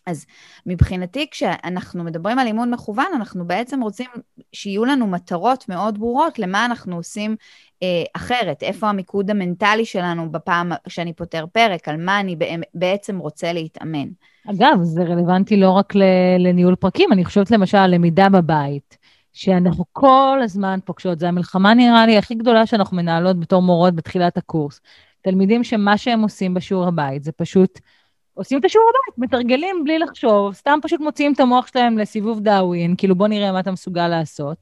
אז 0.06 0.26
מבחינתי, 0.66 1.26
כשאנחנו 1.30 2.04
מדברים 2.04 2.38
על 2.38 2.47
אימון 2.47 2.70
מכוון, 2.70 3.06
אנחנו 3.14 3.47
בעצם 3.47 3.80
רוצים 3.80 4.11
שיהיו 4.52 4.85
לנו 4.85 5.06
מטרות 5.06 5.68
מאוד 5.68 5.99
ברורות 5.99 6.38
למה 6.38 6.64
אנחנו 6.64 6.97
עושים 6.97 7.30
אה, 7.30 7.37
אחרת, 8.17 8.63
איפה 8.63 8.89
המיקוד 8.89 9.31
המנטלי 9.31 9.85
שלנו 9.85 10.33
בפעם 10.33 10.73
שאני 10.89 11.13
פותר 11.13 11.45
פרק, 11.53 11.89
על 11.89 11.97
מה 11.97 12.21
אני 12.21 12.37
בעצם 12.75 13.19
רוצה 13.19 13.53
להתאמן. 13.53 14.09
אגב, 14.51 14.79
זה 14.83 15.03
רלוונטי 15.03 15.57
לא 15.57 15.71
רק 15.71 15.95
לניהול 16.39 16.75
פרקים, 16.75 17.13
אני 17.13 17.25
חושבת 17.25 17.51
למשל 17.51 17.79
על 17.79 17.95
למידה 17.95 18.29
בבית, 18.29 18.99
שאנחנו 19.33 19.85
כל 19.93 20.41
הזמן 20.43 20.79
פוגשות, 20.85 21.19
זו 21.19 21.27
המלחמה 21.27 21.75
נראה 21.75 22.07
לי 22.07 22.19
הכי 22.19 22.35
גדולה 22.35 22.67
שאנחנו 22.67 22.97
מנהלות 22.97 23.41
בתור 23.41 23.63
מורות 23.63 23.95
בתחילת 23.95 24.37
הקורס. 24.37 24.81
תלמידים 25.23 25.65
שמה 25.65 25.99
שהם 25.99 26.23
עושים 26.23 26.55
בשיעור 26.55 26.87
הבית 26.87 27.25
זה 27.25 27.33
פשוט 27.33 27.81
עושים 28.35 28.59
את 28.59 28.65
השיעור 28.65 28.87
הבית, 28.89 29.29
מתרגלים 29.29 29.85
בלי 29.85 29.99
לחשוב, 29.99 30.55
סתם 30.55 30.79
פשוט 30.83 31.01
מוציאים 31.01 31.33
את 31.33 31.41
המוח 31.41 31.67
שלהם 31.67 31.99
לסיבוב 31.99 32.41
דאווין, 32.41 32.95
כאילו 32.99 33.15
בוא 33.15 33.29
נראה 33.29 33.53
מה 33.53 33.61
אתה 33.61 33.73
מסוגל 33.73 34.09
לעשות. 34.09 34.57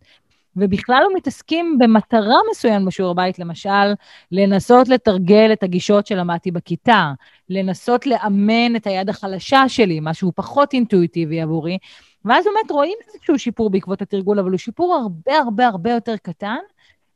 ובכלל 0.59 1.01
לא 1.03 1.09
מתעסקים 1.17 1.79
במטרה 1.79 2.37
מסוימת 2.51 2.87
בשיעור 2.87 3.11
הבית, 3.11 3.39
למשל, 3.39 3.95
לנסות 4.33 4.89
לתרגל 4.89 5.53
את 5.53 5.63
הגישות 5.63 6.07
שלמדתי 6.07 6.51
בכיתה, 6.51 7.13
לנסות 7.49 8.07
לאמן 8.07 8.77
את 8.77 8.87
היד 8.87 9.09
החלשה 9.09 9.69
שלי, 9.69 9.99
משהו 10.03 10.33
פחות 10.35 10.73
אינטואיטיבי 10.73 11.41
עבורי, 11.41 11.79
ואז 12.25 12.45
באמת 12.45 12.71
רואים 12.71 12.99
איזשהו 13.09 13.39
שיפור 13.39 13.71
בעקבות 13.71 14.03
התרגול, 14.03 14.39
אבל 14.39 14.51
הוא 14.51 14.59
שיפור 14.59 14.95
הרבה 14.95 15.39
הרבה 15.39 15.67
הרבה 15.67 15.91
יותר 15.91 16.17
קטן 16.17 16.57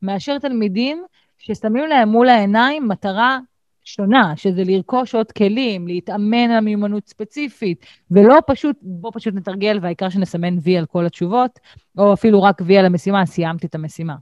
מאשר 0.03 0.39
תלמידים 0.39 1.05
ששמים 1.39 1.87
להם 1.87 2.09
מול 2.09 2.29
העיניים 2.29 2.89
מטרה 2.89 3.39
שונה, 3.85 4.33
שזה 4.37 4.63
לרכוש 4.65 5.15
עוד 5.15 5.33
כלים, 5.33 5.89
להתאמן 5.89 6.51
על 6.51 6.65
מיומנות 6.65 7.09
ספציפית, 7.09 7.87
ולא 8.11 8.39
פשוט, 8.47 8.77
בוא 8.83 9.11
פשוט 9.15 9.35
נתרגל 9.35 9.79
והעיקר 9.83 10.09
שנסמן 10.09 10.57
וי 10.63 10.79
על 10.79 10.87
כל 10.87 11.07
התשובות, 11.07 11.59
או 11.99 12.13
אפילו 12.13 12.43
רק 12.43 12.63
וי 12.67 12.79
על 12.79 12.85
המשימה, 12.85 13.27
סיימתי 13.27 13.67
את 13.67 13.75
המשימה. 13.75 14.15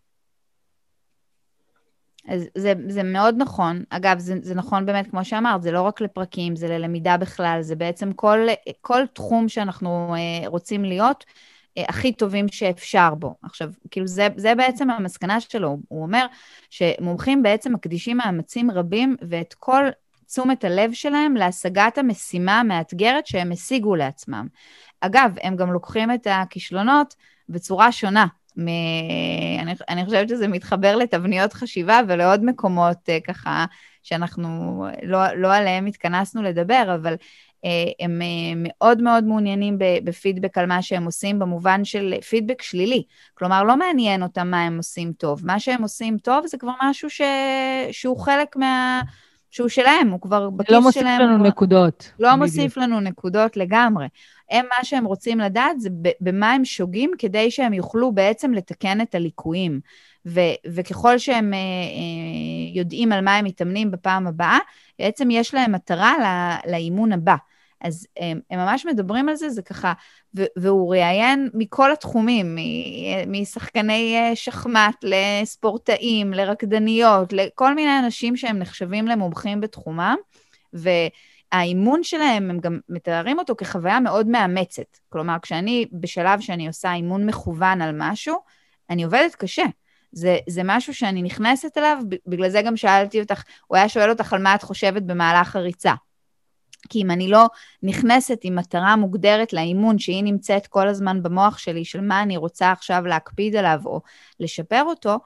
אז 2.28 2.48
זה, 2.58 2.72
זה 2.88 3.02
מאוד 3.02 3.34
נכון. 3.38 3.82
אגב, 3.90 4.18
זה, 4.18 4.34
זה 4.42 4.54
נכון 4.54 4.86
באמת, 4.86 5.10
כמו 5.10 5.24
שאמרת, 5.24 5.62
זה 5.62 5.72
לא 5.72 5.82
רק 5.82 6.00
לפרקים, 6.00 6.56
זה 6.56 6.68
ללמידה 6.68 7.16
בכלל, 7.16 7.58
זה 7.60 7.76
בעצם 7.76 8.12
כל, 8.12 8.38
כל 8.80 9.02
תחום 9.12 9.48
שאנחנו 9.48 10.14
אה, 10.14 10.48
רוצים 10.48 10.84
להיות, 10.84 11.24
הכי 11.78 12.12
טובים 12.12 12.48
שאפשר 12.48 13.14
בו. 13.14 13.34
עכשיו, 13.42 13.70
כאילו 13.90 14.06
זה, 14.06 14.28
זה 14.36 14.54
בעצם 14.54 14.90
המסקנה 14.90 15.40
שלו. 15.40 15.78
הוא 15.88 16.02
אומר 16.02 16.26
שמומחים 16.70 17.42
בעצם 17.42 17.72
מקדישים 17.72 18.16
מאמצים 18.16 18.70
רבים 18.70 19.16
ואת 19.28 19.54
כל 19.54 19.84
תשומת 20.26 20.64
הלב 20.64 20.92
שלהם 20.92 21.34
להשגת 21.34 21.98
המשימה 21.98 22.60
המאתגרת 22.60 23.26
שהם 23.26 23.52
השיגו 23.52 23.96
לעצמם. 23.96 24.46
אגב, 25.00 25.34
הם 25.42 25.56
גם 25.56 25.72
לוקחים 25.72 26.12
את 26.12 26.26
הכישלונות 26.30 27.14
בצורה 27.48 27.92
שונה. 27.92 28.26
מ... 28.56 28.68
אני, 29.60 29.74
אני 29.88 30.04
חושבת 30.04 30.28
שזה 30.28 30.48
מתחבר 30.48 30.96
לתבניות 30.96 31.52
חשיבה 31.52 32.00
ולעוד 32.08 32.44
מקומות 32.44 32.96
uh, 32.96 33.26
ככה 33.26 33.64
שאנחנו 34.02 34.84
לא, 35.02 35.18
לא 35.36 35.54
עליהם 35.54 35.86
התכנסנו 35.86 36.42
לדבר, 36.42 36.96
אבל 37.00 37.12
אה, 37.12 37.16
הם 38.00 38.22
אה, 38.22 38.52
מאוד 38.56 39.02
מאוד 39.02 39.24
מעוניינים 39.24 39.76
בפידבק 40.04 40.58
על 40.58 40.66
מה 40.66 40.82
שהם 40.82 41.04
עושים, 41.04 41.38
במובן 41.38 41.84
של 41.84 42.14
פידבק 42.28 42.62
שלילי. 42.62 43.02
כלומר, 43.34 43.62
לא 43.62 43.76
מעניין 43.76 44.22
אותם 44.22 44.50
מה 44.50 44.62
הם 44.62 44.76
עושים 44.76 45.12
טוב. 45.12 45.40
מה 45.46 45.60
שהם 45.60 45.82
עושים 45.82 46.18
טוב 46.18 46.46
זה 46.46 46.58
כבר 46.58 46.72
משהו 46.82 47.10
ש... 47.10 47.20
שהוא 47.92 48.18
חלק 48.18 48.56
מה... 48.56 49.02
שהוא 49.50 49.68
שלהם, 49.68 50.10
הוא 50.10 50.20
כבר 50.20 50.50
בכיס 50.50 50.68
שלהם. 50.68 50.80
לא 50.80 50.86
מוסיף 50.86 51.02
לנו 51.02 51.38
כבר... 51.38 51.48
נקודות. 51.48 52.12
לא 52.18 52.28
בדיוק. 52.28 52.42
מוסיף 52.42 52.76
לנו 52.76 53.00
נקודות 53.00 53.56
לגמרי. 53.56 54.06
הם, 54.50 54.66
מה 54.78 54.84
שהם 54.84 55.04
רוצים 55.04 55.40
לדעת 55.40 55.80
זה 55.80 55.88
במה 56.20 56.52
הם 56.52 56.64
שוגים, 56.64 57.10
כדי 57.18 57.50
שהם 57.50 57.72
יוכלו 57.72 58.12
בעצם 58.12 58.52
לתקן 58.52 59.00
את 59.00 59.14
הליקויים. 59.14 59.80
ו, 60.26 60.40
וככל 60.66 61.18
שהם 61.18 61.54
אה, 61.54 61.58
אה, 61.58 62.74
יודעים 62.74 63.12
על 63.12 63.24
מה 63.24 63.36
הם 63.36 63.44
מתאמנים 63.44 63.90
בפעם 63.90 64.26
הבאה, 64.26 64.58
בעצם 64.98 65.30
יש 65.30 65.54
להם 65.54 65.72
מטרה 65.72 66.14
לא, 66.18 66.70
לאימון 66.72 67.12
הבא. 67.12 67.36
אז 67.80 68.06
הם, 68.16 68.40
הם 68.50 68.58
ממש 68.58 68.86
מדברים 68.86 69.28
על 69.28 69.36
זה, 69.36 69.48
זה 69.48 69.62
ככה, 69.62 69.92
ו, 70.36 70.44
והוא 70.56 70.90
ראיין 70.90 71.48
מכל 71.54 71.92
התחומים, 71.92 72.56
משחקני 73.26 74.16
אה, 74.16 74.36
שחמט 74.36 74.96
לספורטאים, 75.02 76.32
לרקדניות, 76.32 77.32
לכל 77.32 77.74
מיני 77.74 77.98
אנשים 77.98 78.36
שהם 78.36 78.58
נחשבים 78.58 79.06
למומחים 79.06 79.60
בתחומם, 79.60 80.16
והאימון 80.72 82.02
שלהם, 82.02 82.50
הם 82.50 82.58
גם 82.60 82.78
מתארים 82.88 83.38
אותו 83.38 83.56
כחוויה 83.56 84.00
מאוד 84.00 84.26
מאמצת. 84.26 84.98
כלומר, 85.08 85.36
כשאני 85.42 85.86
בשלב 85.92 86.40
שאני 86.40 86.66
עושה 86.66 86.92
אימון 86.92 87.26
מכוון 87.26 87.82
על 87.82 87.94
משהו, 87.98 88.36
אני 88.90 89.04
עובדת 89.04 89.34
קשה. 89.34 89.64
זה, 90.12 90.38
זה 90.48 90.62
משהו 90.64 90.94
שאני 90.94 91.22
נכנסת 91.22 91.78
אליו, 91.78 91.98
בגלל 92.26 92.48
זה 92.48 92.62
גם 92.62 92.76
שאלתי 92.76 93.20
אותך, 93.20 93.42
הוא 93.66 93.76
היה 93.76 93.88
שואל 93.88 94.10
אותך 94.10 94.32
על 94.32 94.42
מה 94.42 94.54
את 94.54 94.62
חושבת 94.62 95.02
במהלך 95.02 95.56
הריצה. 95.56 95.94
כי 96.88 97.02
אם 97.02 97.10
אני 97.10 97.28
לא 97.28 97.46
נכנסת 97.82 98.38
עם 98.42 98.56
מטרה 98.56 98.96
מוגדרת 98.96 99.52
לאימון, 99.52 99.98
שהיא 99.98 100.24
נמצאת 100.24 100.66
כל 100.66 100.88
הזמן 100.88 101.22
במוח 101.22 101.58
שלי, 101.58 101.84
של 101.84 102.00
מה 102.00 102.22
אני 102.22 102.36
רוצה 102.36 102.72
עכשיו 102.72 103.06
להקפיד 103.06 103.56
עליו 103.56 103.80
או 103.86 104.00
לשפר 104.40 104.82
אותו, 104.82 105.18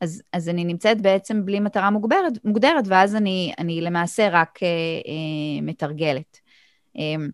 אז, 0.00 0.22
אז 0.32 0.48
אני 0.48 0.64
נמצאת 0.64 1.00
בעצם 1.00 1.44
בלי 1.44 1.60
מטרה 1.60 1.90
מוגברת, 1.90 2.32
מוגדרת, 2.44 2.84
ואז 2.86 3.16
אני, 3.16 3.52
אני 3.58 3.80
למעשה 3.80 4.28
רק 4.32 4.58
אה, 4.62 4.68
אה, 4.68 5.62
מתרגלת. 5.62 6.38
אה, 6.98 7.26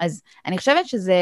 אז 0.00 0.22
אני 0.46 0.58
חושבת 0.58 0.86
שזה, 0.88 1.14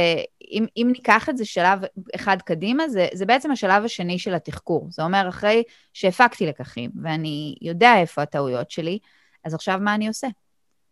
אם, 0.50 0.66
אם 0.76 0.88
ניקח 0.92 1.28
את 1.28 1.36
זה 1.36 1.44
שלב 1.44 1.80
אחד 2.14 2.36
קדימה, 2.44 2.88
זה, 2.88 3.08
זה 3.12 3.26
בעצם 3.26 3.50
השלב 3.50 3.84
השני 3.84 4.18
של 4.18 4.34
התחקור. 4.34 4.86
זה 4.90 5.02
אומר, 5.02 5.28
אחרי 5.28 5.62
שהפקתי 5.92 6.46
לקחים 6.46 6.90
ואני 7.02 7.54
יודע 7.62 7.96
איפה 8.00 8.22
הטעויות 8.22 8.70
שלי, 8.70 8.98
אז 9.44 9.54
עכשיו 9.54 9.78
מה 9.82 9.94
אני 9.94 10.08
עושה? 10.08 10.28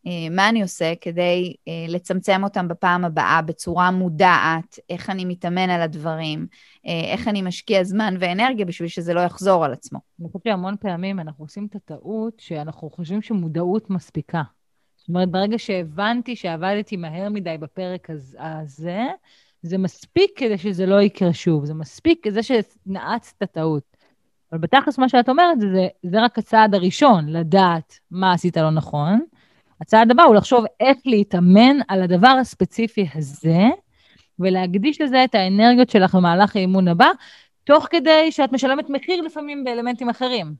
אה, 0.06 0.30
מה 0.30 0.48
אני 0.48 0.62
עושה 0.62 0.92
כדי 1.00 1.54
אה, 1.68 1.84
לצמצם 1.88 2.44
אותם 2.44 2.68
בפעם 2.68 3.04
הבאה 3.04 3.42
בצורה 3.42 3.90
מודעת, 3.90 4.78
איך 4.90 5.10
אני 5.10 5.24
מתאמן 5.24 5.70
על 5.70 5.80
הדברים, 5.80 6.46
אה, 6.86 7.12
איך 7.12 7.28
אני 7.28 7.42
משקיע 7.42 7.84
זמן 7.84 8.14
ואנרגיה 8.20 8.64
בשביל 8.64 8.88
שזה 8.88 9.14
לא 9.14 9.20
יחזור 9.20 9.64
על 9.64 9.72
עצמו. 9.72 9.98
אני 10.20 10.28
חושבת 10.28 10.42
שהמון 10.44 10.76
פעמים 10.80 11.20
אנחנו 11.20 11.44
עושים 11.44 11.66
את 11.70 11.76
הטעות 11.76 12.34
שאנחנו 12.40 12.90
חושבים 12.90 13.22
שמודעות 13.22 13.90
מספיקה. 13.90 14.42
זאת 14.96 15.08
אומרת, 15.08 15.28
ברגע 15.30 15.58
שהבנתי 15.58 16.36
שעבדתי 16.36 16.96
מהר 16.96 17.28
מדי 17.28 17.58
בפרק 17.58 18.08
הזה, 18.38 19.02
זה 19.62 19.78
מספיק 19.78 20.30
כדי 20.36 20.58
שזה 20.58 20.86
לא 20.86 21.02
יקרה 21.02 21.32
שוב, 21.32 21.64
זה 21.64 21.74
מספיק 21.74 22.20
כדי 22.22 22.40
שנעצת 22.42 23.36
את 23.36 23.42
הטעות. 23.42 23.96
אבל 24.52 24.60
בתכלס 24.60 24.98
מה 24.98 25.08
שאת 25.08 25.28
אומרת 25.28 25.60
זה, 25.60 25.66
זה, 25.74 25.88
זה 26.02 26.22
רק 26.22 26.38
הצעד 26.38 26.74
הראשון, 26.74 27.28
לדעת 27.28 27.98
מה 28.10 28.32
עשית 28.32 28.56
לא 28.56 28.70
נכון. 28.70 29.20
הצעד 29.80 30.10
הבא 30.10 30.22
הוא 30.22 30.34
לחשוב 30.34 30.64
איך 30.80 30.98
להתאמן 31.04 31.76
על 31.88 32.02
הדבר 32.02 32.36
הספציפי 32.40 33.08
הזה, 33.14 33.64
ולהקדיש 34.38 35.00
לזה 35.00 35.24
את 35.24 35.34
האנרגיות 35.34 35.90
שלך 35.90 36.14
במהלך 36.14 36.56
האימון 36.56 36.88
הבא, 36.88 37.10
תוך 37.64 37.86
כדי 37.90 38.32
שאת 38.32 38.52
משלמת 38.52 38.90
מחיר 38.90 39.22
לפעמים 39.22 39.64
באלמנטים 39.64 40.08
אחרים. 40.08 40.54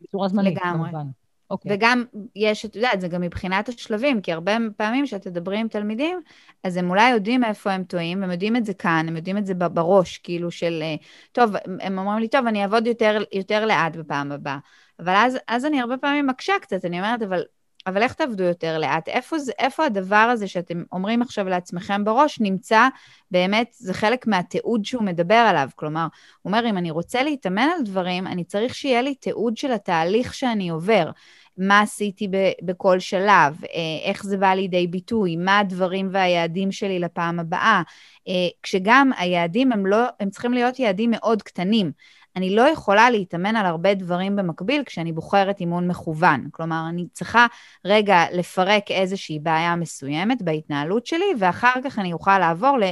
בצורה 0.00 0.28
זמנית, 0.28 0.56
לגמרי. 0.56 0.90
כמובן. 0.90 1.06
אוקיי. 1.50 1.72
וגם 1.74 2.04
יש, 2.36 2.64
את 2.64 2.76
יודעת, 2.76 3.00
זה 3.00 3.08
גם 3.08 3.20
מבחינת 3.20 3.68
השלבים, 3.68 4.20
כי 4.20 4.32
הרבה 4.32 4.52
פעמים 4.76 5.04
כשאת 5.04 5.22
תדברי 5.22 5.58
עם 5.58 5.68
תלמידים, 5.68 6.20
אז 6.64 6.76
הם 6.76 6.90
אולי 6.90 7.10
יודעים 7.10 7.44
איפה 7.44 7.70
הם 7.70 7.84
טועים, 7.84 8.22
הם 8.22 8.30
יודעים 8.30 8.56
את 8.56 8.64
זה 8.64 8.74
כאן, 8.74 9.04
הם 9.08 9.16
יודעים 9.16 9.38
את 9.38 9.46
זה 9.46 9.54
בראש, 9.54 10.18
כאילו 10.18 10.50
של, 10.50 10.78
אה, 10.82 10.94
טוב, 11.32 11.50
הם 11.80 11.98
אומרים 11.98 12.18
לי, 12.18 12.28
טוב, 12.28 12.46
אני 12.46 12.62
אעבוד 12.62 12.86
יותר, 12.86 13.24
יותר 13.32 13.66
לאט 13.66 13.96
בפעם 13.96 14.32
הבאה. 14.32 14.58
אבל 14.98 15.14
אז, 15.16 15.38
אז 15.48 15.64
אני 15.64 15.80
הרבה 15.80 15.96
פעמים 15.96 16.26
מקשה 16.26 16.52
קצת, 16.60 16.84
אני 16.84 16.98
אומרת, 17.00 17.22
אבל 17.22 17.42
אבל 17.86 18.02
איך 18.02 18.12
תעבדו 18.12 18.44
יותר 18.44 18.78
לאט? 18.78 19.08
איפה, 19.08 19.38
זה, 19.38 19.52
איפה 19.58 19.84
הדבר 19.84 20.16
הזה 20.16 20.48
שאתם 20.48 20.82
אומרים 20.92 21.22
עכשיו 21.22 21.48
לעצמכם 21.48 22.04
בראש 22.04 22.40
נמצא, 22.40 22.88
באמת, 23.30 23.68
זה 23.72 23.94
חלק 23.94 24.26
מהתיעוד 24.26 24.84
שהוא 24.84 25.02
מדבר 25.02 25.34
עליו. 25.34 25.68
כלומר, 25.76 26.06
הוא 26.42 26.52
אומר, 26.52 26.70
אם 26.70 26.78
אני 26.78 26.90
רוצה 26.90 27.22
להתאמן 27.22 27.68
על 27.76 27.82
דברים, 27.84 28.26
אני 28.26 28.44
צריך 28.44 28.74
שיהיה 28.74 29.02
לי 29.02 29.14
תיעוד 29.14 29.56
של 29.56 29.72
התהליך 29.72 30.34
שאני 30.34 30.68
עובר. 30.68 31.10
מה 31.58 31.80
עשיתי 31.80 32.28
ב- 32.28 32.52
בכל 32.62 32.98
שלב, 32.98 33.64
אה, 33.64 34.08
איך 34.10 34.24
זה 34.24 34.36
בא 34.36 34.54
לידי 34.54 34.86
ביטוי, 34.86 35.36
מה 35.36 35.58
הדברים 35.58 36.08
והיעדים 36.12 36.72
שלי 36.72 36.98
לפעם 36.98 37.40
הבאה. 37.40 37.82
אה, 38.28 38.48
כשגם 38.62 39.10
היעדים 39.18 39.72
הם, 39.72 39.86
לא, 39.86 40.06
הם 40.20 40.30
צריכים 40.30 40.52
להיות 40.52 40.78
יעדים 40.78 41.10
מאוד 41.10 41.42
קטנים. 41.42 41.92
אני 42.36 42.56
לא 42.56 42.62
יכולה 42.62 43.10
להתאמן 43.10 43.56
על 43.56 43.66
הרבה 43.66 43.94
דברים 43.94 44.36
במקביל 44.36 44.82
כשאני 44.84 45.12
בוחרת 45.12 45.60
אימון 45.60 45.88
מכוון. 45.88 46.48
כלומר, 46.50 46.84
אני 46.88 47.06
צריכה 47.12 47.46
רגע 47.84 48.24
לפרק 48.32 48.90
איזושהי 48.90 49.38
בעיה 49.38 49.76
מסוימת 49.76 50.42
בהתנהלות 50.42 51.06
שלי, 51.06 51.24
ואחר 51.38 51.74
כך 51.84 51.98
אני 51.98 52.12
אוכל 52.12 52.38
לעבור 52.38 52.78
אה, 52.82 52.88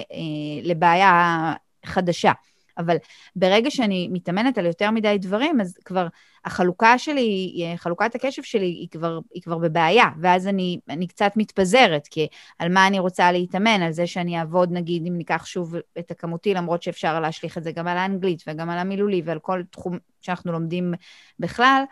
לבעיה 0.63 1.53
חדשה. 1.87 2.33
אבל 2.79 2.97
ברגע 3.37 3.71
שאני 3.71 4.09
מתאמנת 4.13 4.59
על 4.59 4.67
יותר 4.67 4.91
מדי 4.91 5.19
דברים, 5.19 5.61
אז 5.61 5.79
כבר 5.85 6.07
החלוקה 6.45 6.99
שלי, 6.99 7.53
חלוקת 7.77 8.15
הקשב 8.15 8.43
שלי 8.43 8.67
היא 8.67 8.89
כבר, 8.91 9.19
היא 9.35 9.43
כבר 9.43 9.59
בבעיה, 9.59 10.07
ואז 10.21 10.47
אני, 10.47 10.81
אני 10.89 11.07
קצת 11.07 11.33
מתפזרת, 11.37 12.09
כי 12.11 12.29
על 12.59 12.73
מה 12.73 12.87
אני 12.87 12.99
רוצה 12.99 13.33
להתאמן? 13.33 13.83
על 13.83 13.93
זה 13.93 14.07
שאני 14.07 14.39
אעבוד, 14.39 14.73
נגיד, 14.73 15.07
אם 15.07 15.19
ניקח 15.19 15.47
שוב 15.47 15.75
את 15.99 16.11
הכמותי, 16.11 16.55
למרות 16.55 16.83
שאפשר 16.83 17.21
להשליך 17.21 17.59
את 17.59 17.65
זה 17.65 17.73
גם 17.73 17.89
על 17.89 17.97
האנגלית 17.97 18.43
וגם 18.47 18.71
על 18.71 18.79
המילולי 18.79 19.23
ועל 19.25 19.39
כל 19.39 19.63
תחום 19.71 19.99
שאנחנו 20.21 20.53
לומדים 20.53 20.95
בכלל, 21.39 21.83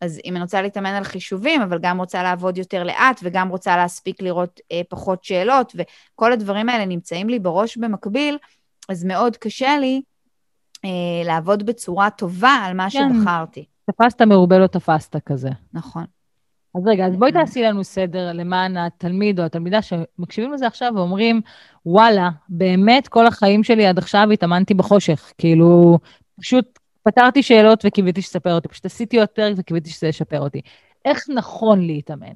אז 0.00 0.20
אם 0.24 0.34
אני 0.34 0.42
רוצה 0.42 0.62
להתאמן 0.62 0.94
על 0.94 1.04
חישובים, 1.04 1.62
אבל 1.62 1.78
גם 1.78 1.98
רוצה 1.98 2.22
לעבוד 2.22 2.58
יותר 2.58 2.84
לאט, 2.84 3.20
וגם 3.22 3.48
רוצה 3.48 3.76
להספיק 3.76 4.22
לראות 4.22 4.60
אה, 4.72 4.80
פחות 4.88 5.24
שאלות, 5.24 5.72
וכל 5.76 6.32
הדברים 6.32 6.68
האלה 6.68 6.84
נמצאים 6.84 7.28
לי 7.28 7.38
בראש 7.38 7.76
במקביל, 7.76 8.38
אז 8.88 9.04
מאוד 9.04 9.36
קשה 9.36 9.78
לי 9.78 10.02
אה, 10.84 10.90
לעבוד 11.24 11.66
בצורה 11.66 12.10
טובה 12.10 12.50
על 12.64 12.76
מה 12.76 12.90
כן. 12.90 13.08
שבחרתי. 13.14 13.64
תפסת 13.90 14.22
מרובה 14.22 14.58
לא 14.58 14.66
תפסת 14.66 15.16
כזה. 15.26 15.50
נכון. 15.72 16.04
אז 16.74 16.82
רגע, 16.86 17.06
אז 17.06 17.16
בואי 17.16 17.32
תעשי 17.32 17.62
לנו 17.62 17.84
סדר 17.84 18.32
למען 18.32 18.76
התלמיד 18.76 19.40
או 19.40 19.44
התלמידה 19.44 19.82
שמקשיבים 19.82 20.52
לזה 20.52 20.66
עכשיו 20.66 20.92
ואומרים, 20.94 21.40
וואלה, 21.86 22.30
באמת 22.48 23.08
כל 23.08 23.26
החיים 23.26 23.64
שלי 23.64 23.86
עד 23.86 23.98
עכשיו 23.98 24.30
התאמנתי 24.32 24.74
בחושך. 24.74 25.32
כאילו, 25.38 25.98
פשוט 26.40 26.78
פתרתי 27.02 27.42
שאלות 27.42 27.84
וקיוויתי 27.86 28.22
שתספר 28.22 28.54
אותי, 28.54 28.68
פשוט 28.68 28.84
עשיתי 28.86 29.18
עוד 29.20 29.28
פרק 29.28 29.54
וקיוויתי 29.58 29.90
שזה 29.90 30.08
ישפר 30.08 30.40
אותי. 30.40 30.60
איך 31.04 31.24
נכון 31.34 31.86
להתאמן? 31.86 32.32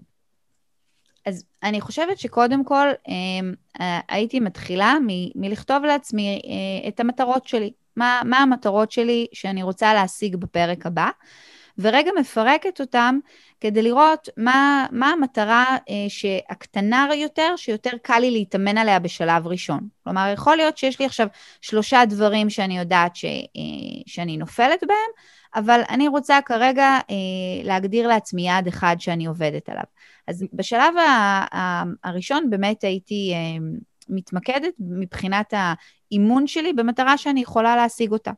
אז 1.26 1.44
אני 1.62 1.80
חושבת 1.80 2.18
שקודם 2.18 2.64
כל 2.64 2.88
אמ, 3.08 3.54
אה, 3.80 4.00
הייתי 4.08 4.40
מתחילה 4.40 4.94
מ- 5.06 5.40
מלכתוב 5.40 5.84
לעצמי 5.84 6.40
אה, 6.44 6.88
את 6.88 7.00
המטרות 7.00 7.46
שלי. 7.46 7.72
מה, 7.96 8.22
מה 8.24 8.38
המטרות 8.38 8.90
שלי 8.90 9.26
שאני 9.32 9.62
רוצה 9.62 9.94
להשיג 9.94 10.36
בפרק 10.36 10.86
הבא, 10.86 11.08
ורגע 11.78 12.10
מפרקת 12.20 12.80
אותם 12.80 13.18
כדי 13.60 13.82
לראות 13.82 14.28
מה, 14.36 14.86
מה 14.92 15.08
המטרה 15.10 15.64
אה, 15.90 15.94
שהקטנה 16.08 17.08
יותר, 17.14 17.54
שיותר 17.56 17.90
קל 18.02 18.18
לי 18.18 18.30
להתאמן 18.30 18.78
עליה 18.78 18.98
בשלב 18.98 19.46
ראשון. 19.46 19.88
כלומר, 20.04 20.30
יכול 20.32 20.56
להיות 20.56 20.78
שיש 20.78 20.98
לי 20.98 21.06
עכשיו 21.06 21.26
שלושה 21.60 22.04
דברים 22.04 22.50
שאני 22.50 22.78
יודעת 22.78 23.16
ש, 23.16 23.24
אה, 23.24 24.02
שאני 24.06 24.36
נופלת 24.36 24.84
בהם, 24.86 25.10
אבל 25.54 25.80
אני 25.90 26.08
רוצה 26.08 26.38
כרגע 26.46 26.98
אה, 27.10 27.14
להגדיר 27.64 28.08
לעצמי 28.08 28.46
יעד 28.46 28.66
אחד 28.66 28.96
שאני 28.98 29.26
עובדת 29.26 29.68
עליו. 29.68 29.84
אז 30.28 30.44
בשלב 30.52 30.96
ה, 30.96 31.10
ה, 31.56 31.84
הראשון 32.04 32.50
באמת 32.50 32.84
הייתי... 32.84 33.32
אה, 33.34 33.66
מתמקדת 34.08 34.75
מבחינת 34.78 35.54
האימון 35.56 36.47
שלי 36.47 36.73
במטרה 36.73 37.19
שאני 37.19 37.40
יכולה 37.40 37.76
להשיג 37.76 38.12
אותה 38.12 38.30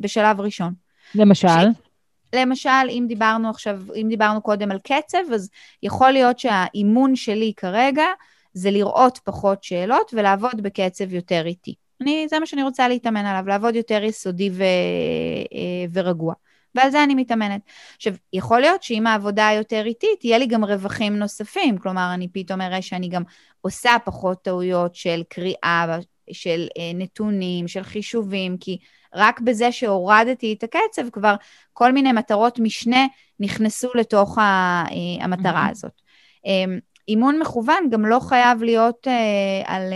בשלב 0.00 0.40
ראשון. 0.40 0.72
למשל? 1.14 1.48
ש... 1.48 1.92
למשל, 2.34 2.88
אם 2.88 3.04
דיברנו 3.08 3.50
עכשיו, 3.50 3.80
אם 3.94 4.06
דיברנו 4.08 4.42
קודם 4.42 4.70
על 4.70 4.78
קצב, 4.78 5.32
אז 5.34 5.50
יכול 5.82 6.10
להיות 6.10 6.38
שהאימון 6.38 7.16
שלי 7.16 7.52
כרגע 7.56 8.04
זה 8.52 8.70
לראות 8.70 9.18
פחות 9.24 9.64
שאלות 9.64 10.14
ולעבוד 10.14 10.62
בקצב 10.62 11.12
יותר 11.12 11.46
איטי. 11.46 11.74
אני, 12.00 12.26
זה 12.30 12.38
מה 12.38 12.46
שאני 12.46 12.62
רוצה 12.62 12.88
להתאמן 12.88 13.26
עליו, 13.26 13.44
לעבוד 13.46 13.76
יותר 13.76 14.04
יסודי 14.04 14.50
ו, 14.52 14.62
אה, 14.62 15.84
ורגוע. 15.92 16.34
ועל 16.74 16.90
זה 16.90 17.04
אני 17.04 17.14
מתאמנת. 17.14 17.60
עכשיו, 17.96 18.14
יכול 18.32 18.60
להיות 18.60 18.82
שאם 18.82 19.06
העבודה 19.06 19.50
יותר 19.56 19.82
איטית, 19.86 20.24
יהיה 20.24 20.38
לי 20.38 20.46
גם 20.46 20.64
רווחים 20.64 21.16
נוספים. 21.18 21.78
כלומר, 21.78 22.10
אני 22.14 22.28
פתאום 22.28 22.60
אראה 22.60 22.82
שאני 22.82 23.08
גם 23.08 23.22
עושה 23.60 23.90
פחות 24.04 24.42
טעויות 24.42 24.94
של 24.94 25.22
קריאה, 25.28 25.98
של 26.32 26.66
אה, 26.78 26.90
נתונים, 26.94 27.68
של 27.68 27.82
חישובים, 27.82 28.56
כי 28.60 28.78
רק 29.14 29.40
בזה 29.40 29.72
שהורדתי 29.72 30.52
את 30.58 30.62
הקצב, 30.62 31.10
כבר 31.10 31.34
כל 31.72 31.92
מיני 31.92 32.12
מטרות 32.12 32.58
משנה 32.58 33.06
נכנסו 33.40 33.88
לתוך 33.94 34.38
אה, 34.38 34.84
המטרה 35.20 35.66
mm-hmm. 35.66 35.70
הזאת. 35.70 36.00
אה, 36.46 36.64
אימון 37.08 37.38
מכוון 37.38 37.90
גם 37.90 38.06
לא 38.06 38.20
חייב 38.20 38.62
להיות 38.62 39.08
אה, 39.08 39.74
על... 39.74 39.92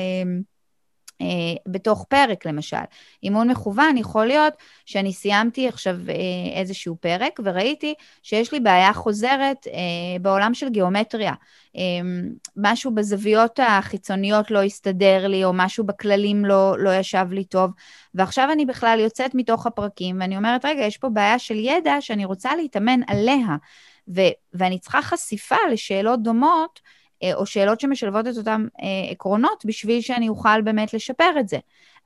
אה, 1.21 1.27
בתוך 1.67 2.05
פרק 2.09 2.47
למשל. 2.47 2.77
אימון 3.23 3.51
מכוון 3.51 3.97
יכול 3.97 4.27
להיות 4.27 4.55
שאני 4.87 5.13
סיימתי 5.13 5.69
עכשיו 5.69 5.97
אה, 6.09 6.61
איזשהו 6.61 6.97
פרק 7.01 7.41
וראיתי 7.45 7.95
שיש 8.23 8.53
לי 8.53 8.61
בעיה 8.61 8.93
חוזרת 8.93 9.67
אה, 9.67 10.19
בעולם 10.21 10.55
של 10.55 10.69
גיאומטריה. 10.69 11.33
משהו 12.57 12.95
בזוויות 12.95 13.61
החיצוניות 13.63 14.51
לא 14.51 14.63
הסתדר 14.63 15.27
לי, 15.27 15.45
או 15.45 15.53
משהו 15.53 15.85
בכללים 15.85 16.45
לא, 16.45 16.79
לא 16.79 16.95
ישב 16.95 17.27
לי 17.31 17.45
טוב, 17.45 17.71
ועכשיו 18.15 18.49
אני 18.53 18.67
בכלל 18.67 19.01
יוצאת 19.01 19.35
מתוך 19.35 19.67
הפרקים 19.67 20.21
ואני 20.21 20.37
אומרת, 20.37 20.65
רגע, 20.65 20.83
יש 20.83 20.99
פה 20.99 21.09
בעיה 21.09 21.39
של 21.39 21.55
ידע 21.55 21.97
שאני 22.01 22.25
רוצה 22.25 22.57
להתאמן 22.57 23.01
עליה, 23.07 23.57
ו- 24.09 24.37
ואני 24.55 24.79
צריכה 24.79 25.03
חשיפה 25.03 25.57
לשאלות 25.73 26.23
דומות. 26.23 26.81
אה, 27.23 27.35
או 27.35 27.47
שאלות 27.47 27.81
שמשלבות 27.81 28.27
את 28.27 28.37
אותם 28.37 28.67
אה, 28.83 29.11
עקרונות 29.11 29.65
בשביל 29.67 30.01
שאני 30.01 30.29
אוכל 30.29 30.63
באמת 30.63 30.95
לשפר 30.95 31.31
את 31.41 31.49
זה. 31.49 31.59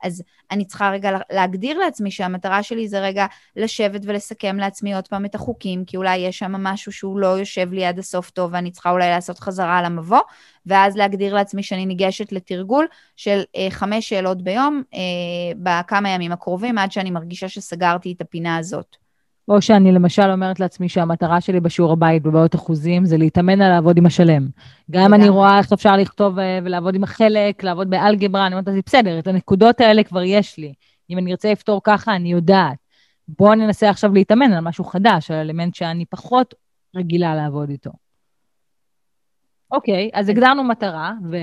אז 0.03 0.23
אני 0.51 0.65
צריכה 0.65 0.89
רגע 0.89 1.17
להגדיר 1.31 1.77
לעצמי 1.77 2.11
שהמטרה 2.11 2.63
שלי 2.63 2.87
זה 2.87 2.99
רגע 2.99 3.25
לשבת 3.55 4.01
ולסכם 4.05 4.57
לעצמי 4.57 4.95
עוד 4.95 5.07
פעם 5.07 5.25
את 5.25 5.35
החוקים, 5.35 5.85
כי 5.85 5.97
אולי 5.97 6.17
יש 6.17 6.39
שם 6.39 6.51
משהו 6.51 6.91
שהוא 6.91 7.19
לא 7.19 7.27
יושב 7.27 7.73
לי 7.73 7.85
עד 7.85 7.99
הסוף 7.99 8.29
טוב 8.29 8.49
ואני 8.53 8.71
צריכה 8.71 8.91
אולי 8.91 9.09
לעשות 9.09 9.39
חזרה 9.39 9.79
על 9.79 9.85
המבוא, 9.85 10.21
ואז 10.65 10.97
להגדיר 10.97 11.33
לעצמי 11.33 11.63
שאני 11.63 11.85
ניגשת 11.85 12.31
לתרגול 12.31 12.87
של 13.15 13.41
אה, 13.55 13.67
חמש 13.69 14.09
שאלות 14.09 14.41
ביום 14.41 14.83
אה, 14.93 14.99
בכמה 15.57 16.09
ימים 16.09 16.31
הקרובים, 16.31 16.77
עד 16.77 16.91
שאני 16.91 17.11
מרגישה 17.11 17.49
שסגרתי 17.49 18.13
את 18.17 18.21
הפינה 18.21 18.57
הזאת. 18.57 19.00
או 19.51 19.61
שאני 19.61 19.91
למשל 19.91 20.31
אומרת 20.31 20.59
לעצמי 20.59 20.89
שהמטרה 20.89 21.41
שלי 21.41 21.59
בשיעור 21.59 21.91
הבית 21.91 22.23
בבעיות 22.23 22.55
אחוזים 22.55 23.05
זה 23.05 23.17
להתאמן 23.17 23.61
על 23.61 23.69
לעבוד 23.69 23.97
עם 23.97 24.05
השלם. 24.05 24.47
גם 24.91 25.01
אם 25.03 25.13
אני 25.13 25.29
רואה 25.29 25.57
איך 25.57 25.73
אפשר 25.73 25.97
לכתוב 25.97 26.39
אה, 26.39 26.59
ולעבוד 26.63 26.95
עם 26.95 27.03
החלק, 27.03 27.63
לעבוד 27.63 27.89
באלגברה, 27.89 28.47
אני 28.47 28.55
אומרת, 28.55 28.85
בסדר, 28.85 29.19
את 29.19 29.27
הנקודות 29.27 29.81
האלה 29.81 30.03
כבר 30.03 30.23
יש 30.23 30.57
לי. 30.57 30.73
אם 31.09 31.17
אני 31.17 31.31
ארצה 31.31 31.51
לפתור 31.51 31.81
ככה, 31.83 32.15
אני 32.15 32.31
יודעת. 32.31 32.77
בואו 33.27 33.55
ננסה 33.55 33.89
עכשיו 33.89 34.13
להתאמן 34.13 34.53
על 34.53 34.59
משהו 34.59 34.83
חדש, 34.83 35.31
על 35.31 35.37
אלמנט 35.37 35.75
שאני 35.75 36.05
פחות 36.05 36.53
רגילה 36.95 37.35
לעבוד 37.35 37.69
איתו. 37.69 37.91
אוקיי, 39.71 40.09
אז 40.13 40.29
הגדרנו 40.29 40.63
מטרה, 40.63 41.13
ו... 41.31 41.37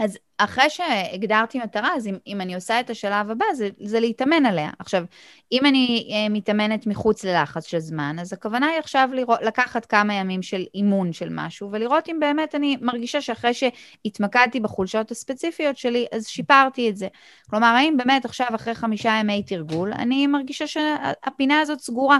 אז 0.00 0.18
אחרי 0.38 0.70
שהגדרתי 0.70 1.58
מטרה, 1.58 1.94
אז 1.96 2.06
אם, 2.06 2.16
אם 2.26 2.40
אני 2.40 2.54
עושה 2.54 2.80
את 2.80 2.90
השלב 2.90 3.30
הבא, 3.30 3.44
זה, 3.54 3.68
זה 3.82 4.00
להתאמן 4.00 4.46
עליה. 4.46 4.70
עכשיו, 4.78 5.04
אם 5.52 5.66
אני 5.66 6.10
אה, 6.12 6.28
מתאמנת 6.28 6.86
מחוץ 6.86 7.24
ללחץ 7.24 7.66
של 7.66 7.78
זמן, 7.78 8.16
אז 8.20 8.32
הכוונה 8.32 8.66
היא 8.66 8.78
עכשיו 8.78 9.08
לראות, 9.12 9.38
לקחת 9.42 9.86
כמה 9.86 10.14
ימים 10.14 10.42
של 10.42 10.64
אימון 10.74 11.12
של 11.12 11.28
משהו, 11.30 11.68
ולראות 11.72 12.08
אם 12.08 12.16
באמת 12.20 12.54
אני 12.54 12.76
מרגישה 12.80 13.20
שאחרי 13.20 13.52
שהתמקדתי 13.54 14.60
בחולשות 14.60 15.10
הספציפיות 15.10 15.76
שלי, 15.76 16.06
אז 16.12 16.26
שיפרתי 16.26 16.90
את 16.90 16.96
זה. 16.96 17.08
כלומר, 17.50 17.66
האם 17.66 17.96
באמת 17.96 18.24
עכשיו, 18.24 18.46
אחרי 18.54 18.74
חמישה 18.74 19.10
ימי 19.20 19.42
תרגול, 19.42 19.92
אני 19.92 20.26
מרגישה 20.26 20.66
שהפינה 20.66 21.60
הזאת 21.60 21.80
סגורה. 21.80 22.18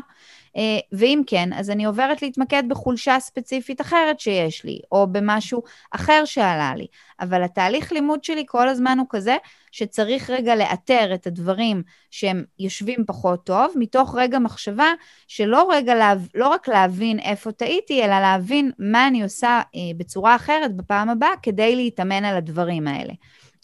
אה, 0.56 0.78
ואם 0.92 1.22
כן, 1.26 1.52
אז 1.52 1.70
אני 1.70 1.84
עוברת 1.84 2.22
להתמקד 2.22 2.62
בחולשה 2.68 3.20
ספציפית 3.20 3.80
אחרת 3.80 4.20
שיש 4.20 4.64
לי, 4.64 4.80
או 4.92 5.06
במשהו 5.06 5.62
אחר 5.90 6.24
שעלה 6.24 6.74
לי. 6.74 6.86
אבל 7.20 7.42
התהליך 7.42 7.92
לימוד 7.92 8.24
שלי 8.24 8.44
כל 8.46 8.68
הזמן 8.68 8.98
הוא 8.98 9.06
כזה, 9.10 9.36
שצריך 9.72 10.30
רגע 10.30 10.56
לאתר 10.56 11.14
את 11.14 11.26
הדברים 11.26 11.82
שהם 12.10 12.44
יושבים 12.58 13.04
פחות 13.06 13.46
טוב, 13.46 13.72
מתוך 13.76 14.14
רגע 14.14 14.38
מחשבה 14.38 14.92
שלא 15.28 15.68
רגע, 15.72 15.94
לה, 15.94 16.14
לא 16.34 16.48
רק 16.48 16.68
להבין 16.68 17.18
איפה 17.18 17.52
טעיתי, 17.52 18.04
אלא 18.04 18.20
להבין 18.20 18.70
מה 18.78 19.06
אני 19.06 19.22
עושה 19.22 19.60
אה, 19.74 19.80
בצורה 19.96 20.36
אחרת 20.36 20.76
בפעם 20.76 21.08
הבאה 21.08 21.36
כדי 21.42 21.76
להתאמן 21.76 22.24
על 22.24 22.36
הדברים 22.36 22.88
האלה. 22.88 23.12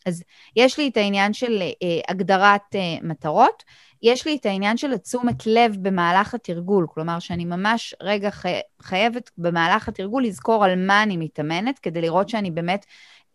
אז 0.07 0.23
יש 0.57 0.79
לי 0.79 0.89
את 0.89 0.97
העניין 0.97 1.33
של 1.33 1.63
אה, 1.63 2.01
הגדרת 2.09 2.75
אה, 2.75 2.81
מטרות, 3.03 3.65
יש 4.03 4.27
לי 4.27 4.37
את 4.37 4.47
העניין 4.47 4.77
של 4.77 4.93
התשומת 4.93 5.47
לב 5.47 5.77
במהלך 5.83 6.35
התרגול, 6.35 6.87
כלומר 6.95 7.19
שאני 7.19 7.45
ממש 7.45 7.95
רגע 8.03 8.31
חי... 8.31 8.61
חייבת 8.83 9.31
במהלך 9.39 9.89
התרגול 9.89 10.25
לזכור 10.25 10.65
על 10.65 10.87
מה 10.87 11.03
אני 11.03 11.17
מתאמנת, 11.17 11.79
כדי 11.79 12.01
לראות 12.01 12.29
שאני 12.29 12.51
באמת 12.51 12.87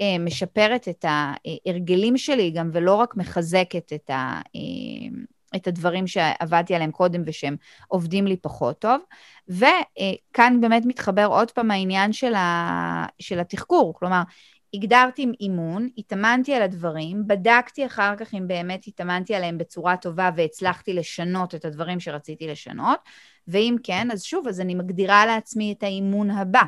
אה, 0.01 0.17
משפרת 0.19 0.87
את 0.87 1.05
ההרגלים 1.07 2.17
שלי 2.17 2.51
גם, 2.51 2.69
ולא 2.73 2.95
רק 2.95 3.17
מחזקת 3.17 3.93
את, 3.93 4.09
ה, 4.09 4.41
אה, 4.55 5.09
את 5.55 5.67
הדברים 5.67 6.07
שעבדתי 6.07 6.75
עליהם 6.75 6.91
קודם 6.91 7.21
ושהם 7.25 7.55
עובדים 7.87 8.27
לי 8.27 8.37
פחות 8.37 8.79
טוב. 8.79 9.01
וכאן 9.47 10.61
באמת 10.61 10.83
מתחבר 10.85 11.25
עוד 11.25 11.51
פעם 11.51 11.71
העניין 11.71 12.13
של, 12.13 12.33
ה, 12.33 13.05
של 13.19 13.39
התחקור, 13.39 13.93
כלומר, 13.93 14.21
הגדרתי 14.73 15.25
אימון, 15.41 15.89
התאמנתי 15.97 16.53
על 16.53 16.61
הדברים, 16.61 17.27
בדקתי 17.27 17.85
אחר 17.85 18.15
כך 18.15 18.33
אם 18.33 18.47
באמת 18.47 18.87
התאמנתי 18.87 19.35
עליהם 19.35 19.57
בצורה 19.57 19.97
טובה 19.97 20.29
והצלחתי 20.35 20.93
לשנות 20.93 21.55
את 21.55 21.65
הדברים 21.65 21.99
שרציתי 21.99 22.47
לשנות, 22.47 22.99
ואם 23.47 23.75
כן, 23.83 24.11
אז 24.11 24.23
שוב, 24.23 24.47
אז 24.47 24.59
אני 24.59 24.75
מגדירה 24.75 25.25
לעצמי 25.25 25.73
את 25.77 25.83
האימון 25.83 26.31
הבא. 26.31 26.63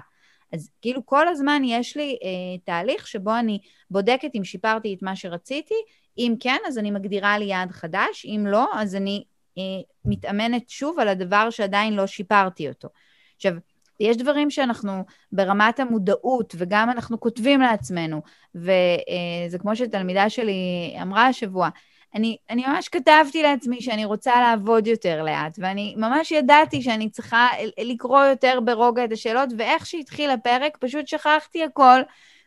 אז 0.54 0.70
כאילו 0.82 1.06
כל 1.06 1.28
הזמן 1.28 1.62
יש 1.65 1.98
לי 1.98 2.18
אה, 2.24 2.58
תהליך 2.63 3.08
שבו 3.08 3.36
אני 3.39 3.60
בודקת 3.89 4.32
אם 4.36 4.44
שיפרתי 4.44 4.94
את 4.94 5.04
מה 5.04 5.15
שרציתי, 5.15 5.76
אם 6.18 6.36
כן, 6.39 6.58
אז 6.68 6.78
אני 6.78 6.91
מגדירה 6.91 7.38
לי 7.38 7.46
יעד 7.46 7.72
חדש, 7.72 8.26
אם 8.26 8.46
לא, 8.48 8.68
אז 8.74 8.96
אני 8.96 9.24
אה, 9.58 9.63
מתאמנת 10.06 10.70
שוב 10.70 11.00
על 11.00 11.08
הדבר 11.08 11.50
שעדיין 11.50 11.94
לא 11.94 12.08
שיפרתי 12.08 12.70
אותו. 12.70 12.89
עכשיו, 13.36 13.54
יש 13.99 14.17
דברים 14.17 14.49
שאנחנו 14.49 15.03
ברמת 15.31 15.79
המודעות, 15.79 16.55
וגם 16.58 16.89
אנחנו 16.89 17.19
כותבים 17.19 17.62
לעצמנו, 17.62 18.21
וזה 18.55 19.60
כמו 19.60 19.75
שתלמידה 19.75 20.29
שלי 20.29 20.95
אמרה 21.01 21.27
השבוע, 21.27 21.69
אני, 22.15 22.38
אני 22.49 22.63
ממש 22.67 22.89
כתבתי 22.89 23.43
לעצמי 23.43 23.81
שאני 23.81 24.05
רוצה 24.05 24.41
לעבוד 24.41 24.88
יותר 24.88 25.23
לאט, 25.23 25.58
ואני 25.58 25.95
ממש 25.97 26.31
ידעתי 26.31 26.81
שאני 26.81 27.10
צריכה 27.10 27.47
לקרוא 27.84 28.23
יותר 28.23 28.60
ברוגע 28.65 29.05
את 29.05 29.12
השאלות, 29.12 29.49
ואיך 29.58 29.86
שהתחיל 29.86 30.29
הפרק, 30.29 30.77
פשוט 30.77 31.08
שכחתי 31.08 31.63
הכל, 31.63 32.01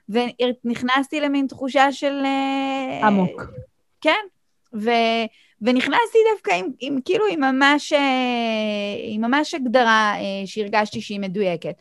ונכנסתי 0.08 1.20
למין 1.20 1.46
תחושה 1.46 1.92
של... 1.92 2.22
אה, 2.24 3.06
עמוק. 3.06 3.42
כן, 4.00 4.24
ו... 4.74 4.90
ונכנסתי 5.62 6.18
דווקא 6.33 6.51
עם, 6.55 6.66
עם 6.81 6.99
כאילו 7.05 7.25
עם 7.31 7.40
ממש, 7.40 7.92
אה, 7.92 7.99
עם 9.03 9.21
ממש 9.21 9.55
הגדרה 9.55 10.14
אה, 10.16 10.47
שהרגשתי 10.47 11.01
שהיא 11.01 11.21
מדויקת. 11.21 11.75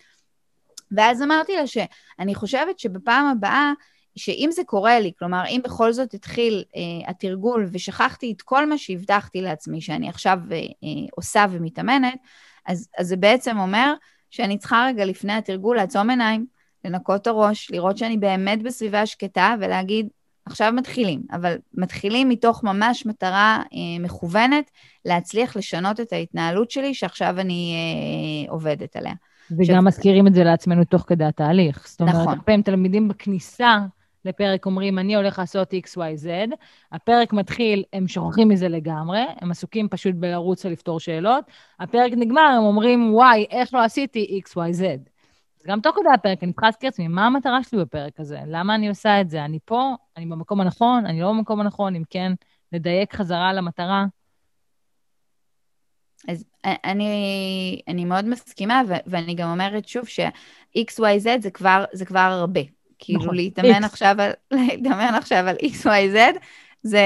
ואז 0.91 1.21
אמרתי 1.21 1.55
לה 1.55 1.67
שאני 1.67 2.35
חושבת 2.35 2.79
שבפעם 2.79 3.25
הבאה, 3.25 3.73
שאם 4.17 4.49
זה 4.51 4.63
קורה 4.63 4.99
לי, 4.99 5.11
כלומר, 5.19 5.43
אם 5.47 5.61
בכל 5.63 5.93
זאת 5.93 6.13
התחיל 6.13 6.63
אה, 6.75 7.09
התרגול 7.09 7.69
ושכחתי 7.71 8.31
את 8.31 8.41
כל 8.41 8.65
מה 8.65 8.77
שהבטחתי 8.77 9.41
לעצמי 9.41 9.81
שאני 9.81 10.09
עכשיו 10.09 10.39
אה, 10.51 10.57
אה, 10.57 11.05
עושה 11.15 11.45
ומתאמנת, 11.51 12.17
אז, 12.65 12.89
אז 12.97 13.07
זה 13.07 13.17
בעצם 13.17 13.57
אומר 13.57 13.93
שאני 14.29 14.57
צריכה 14.57 14.85
רגע 14.87 15.05
לפני 15.05 15.33
התרגול 15.33 15.77
לעצום 15.77 16.09
עיניים, 16.09 16.45
לנקות 16.85 17.21
את 17.21 17.27
הראש, 17.27 17.71
לראות 17.71 17.97
שאני 17.97 18.17
באמת 18.17 18.63
בסביבה 18.63 19.05
שקטה 19.05 19.55
ולהגיד, 19.59 20.07
עכשיו 20.47 20.73
מתחילים, 20.75 21.21
אבל 21.31 21.55
מתחילים 21.73 22.29
מתוך 22.29 22.63
ממש 22.63 23.05
מטרה 23.05 23.63
אה, 23.73 24.03
מכוונת 24.03 24.71
להצליח 25.05 25.57
לשנות 25.57 25.99
את 25.99 26.13
ההתנהלות 26.13 26.71
שלי 26.71 26.93
שעכשיו 26.93 27.39
אני 27.39 27.73
אה, 27.75 28.51
עובדת 28.51 28.95
עליה. 28.95 29.13
וגם. 29.51 29.85
מזכירים 29.85 30.27
את 30.27 30.33
זה 30.33 30.43
לעצמנו 30.43 30.83
תוך 30.83 31.03
כדי 31.07 31.25
התהליך. 31.25 31.87
זאת 31.87 32.01
אומרת, 32.01 32.15
נכון. 32.15 32.27
הרבה 32.27 32.41
פעמים 32.41 32.61
תלמידים 32.61 33.07
בכניסה 33.07 33.77
לפרק 34.25 34.65
אומרים, 34.65 34.99
אני 34.99 35.15
הולך 35.15 35.39
לעשות 35.39 35.73
XYZ, 35.73 36.27
הפרק 36.91 37.33
מתחיל, 37.33 37.83
הם 37.93 38.07
שוכחים 38.07 38.47
מזה 38.47 38.67
לגמרי, 38.69 39.19
הם 39.41 39.51
עסוקים 39.51 39.89
פשוט 39.89 40.15
בלרוץ 40.15 40.65
ולפתור 40.65 40.99
שאלות, 40.99 41.45
הפרק 41.79 42.11
נגמר, 42.15 42.53
הם 42.57 42.63
אומרים, 42.63 43.13
וואי, 43.13 43.45
איך 43.51 43.73
לא 43.73 43.83
עשיתי 43.83 44.41
XYZ. 44.45 44.83
גם 45.67 45.81
תוך 45.81 45.95
כדי 45.95 46.09
הפרק 46.13 46.43
אני 46.43 46.51
צריכה 46.53 46.65
להזכיר 46.65 46.87
לעצמי, 46.87 47.07
מה 47.07 47.25
המטרה 47.25 47.63
שלי 47.63 47.79
בפרק 47.79 48.19
הזה? 48.19 48.39
למה 48.47 48.75
אני 48.75 48.89
עושה 48.89 49.21
את 49.21 49.29
זה? 49.29 49.45
אני 49.45 49.59
פה, 49.65 49.95
אני 50.17 50.25
במקום 50.25 50.61
הנכון, 50.61 51.05
אני 51.05 51.21
לא 51.21 51.29
במקום 51.29 51.59
הנכון, 51.59 51.95
אם 51.95 52.03
כן, 52.09 52.31
לדייק 52.71 53.15
חזרה 53.15 53.53
למטרה. 53.53 54.05
אז 56.27 56.45
אני, 56.65 57.81
אני 57.87 58.05
מאוד 58.05 58.25
מסכימה, 58.25 58.81
ו- 58.87 58.93
ואני 59.05 59.35
גם 59.35 59.49
אומרת 59.49 59.87
שוב 59.87 60.07
ש-XYZ 60.07 61.41
זה 61.41 61.51
כבר, 61.51 61.85
זה 61.93 62.05
כבר 62.05 62.19
הרבה. 62.19 62.61
כאילו 62.99 63.19
נכון, 63.19 63.35
להתאמן 63.35 63.83
עכשיו, 63.83 64.15
על, 64.19 64.31
להתאמן 64.51 65.13
עכשיו 65.17 65.47
על 65.47 65.55
XYZ, 65.55 66.37
זה, 66.83 67.01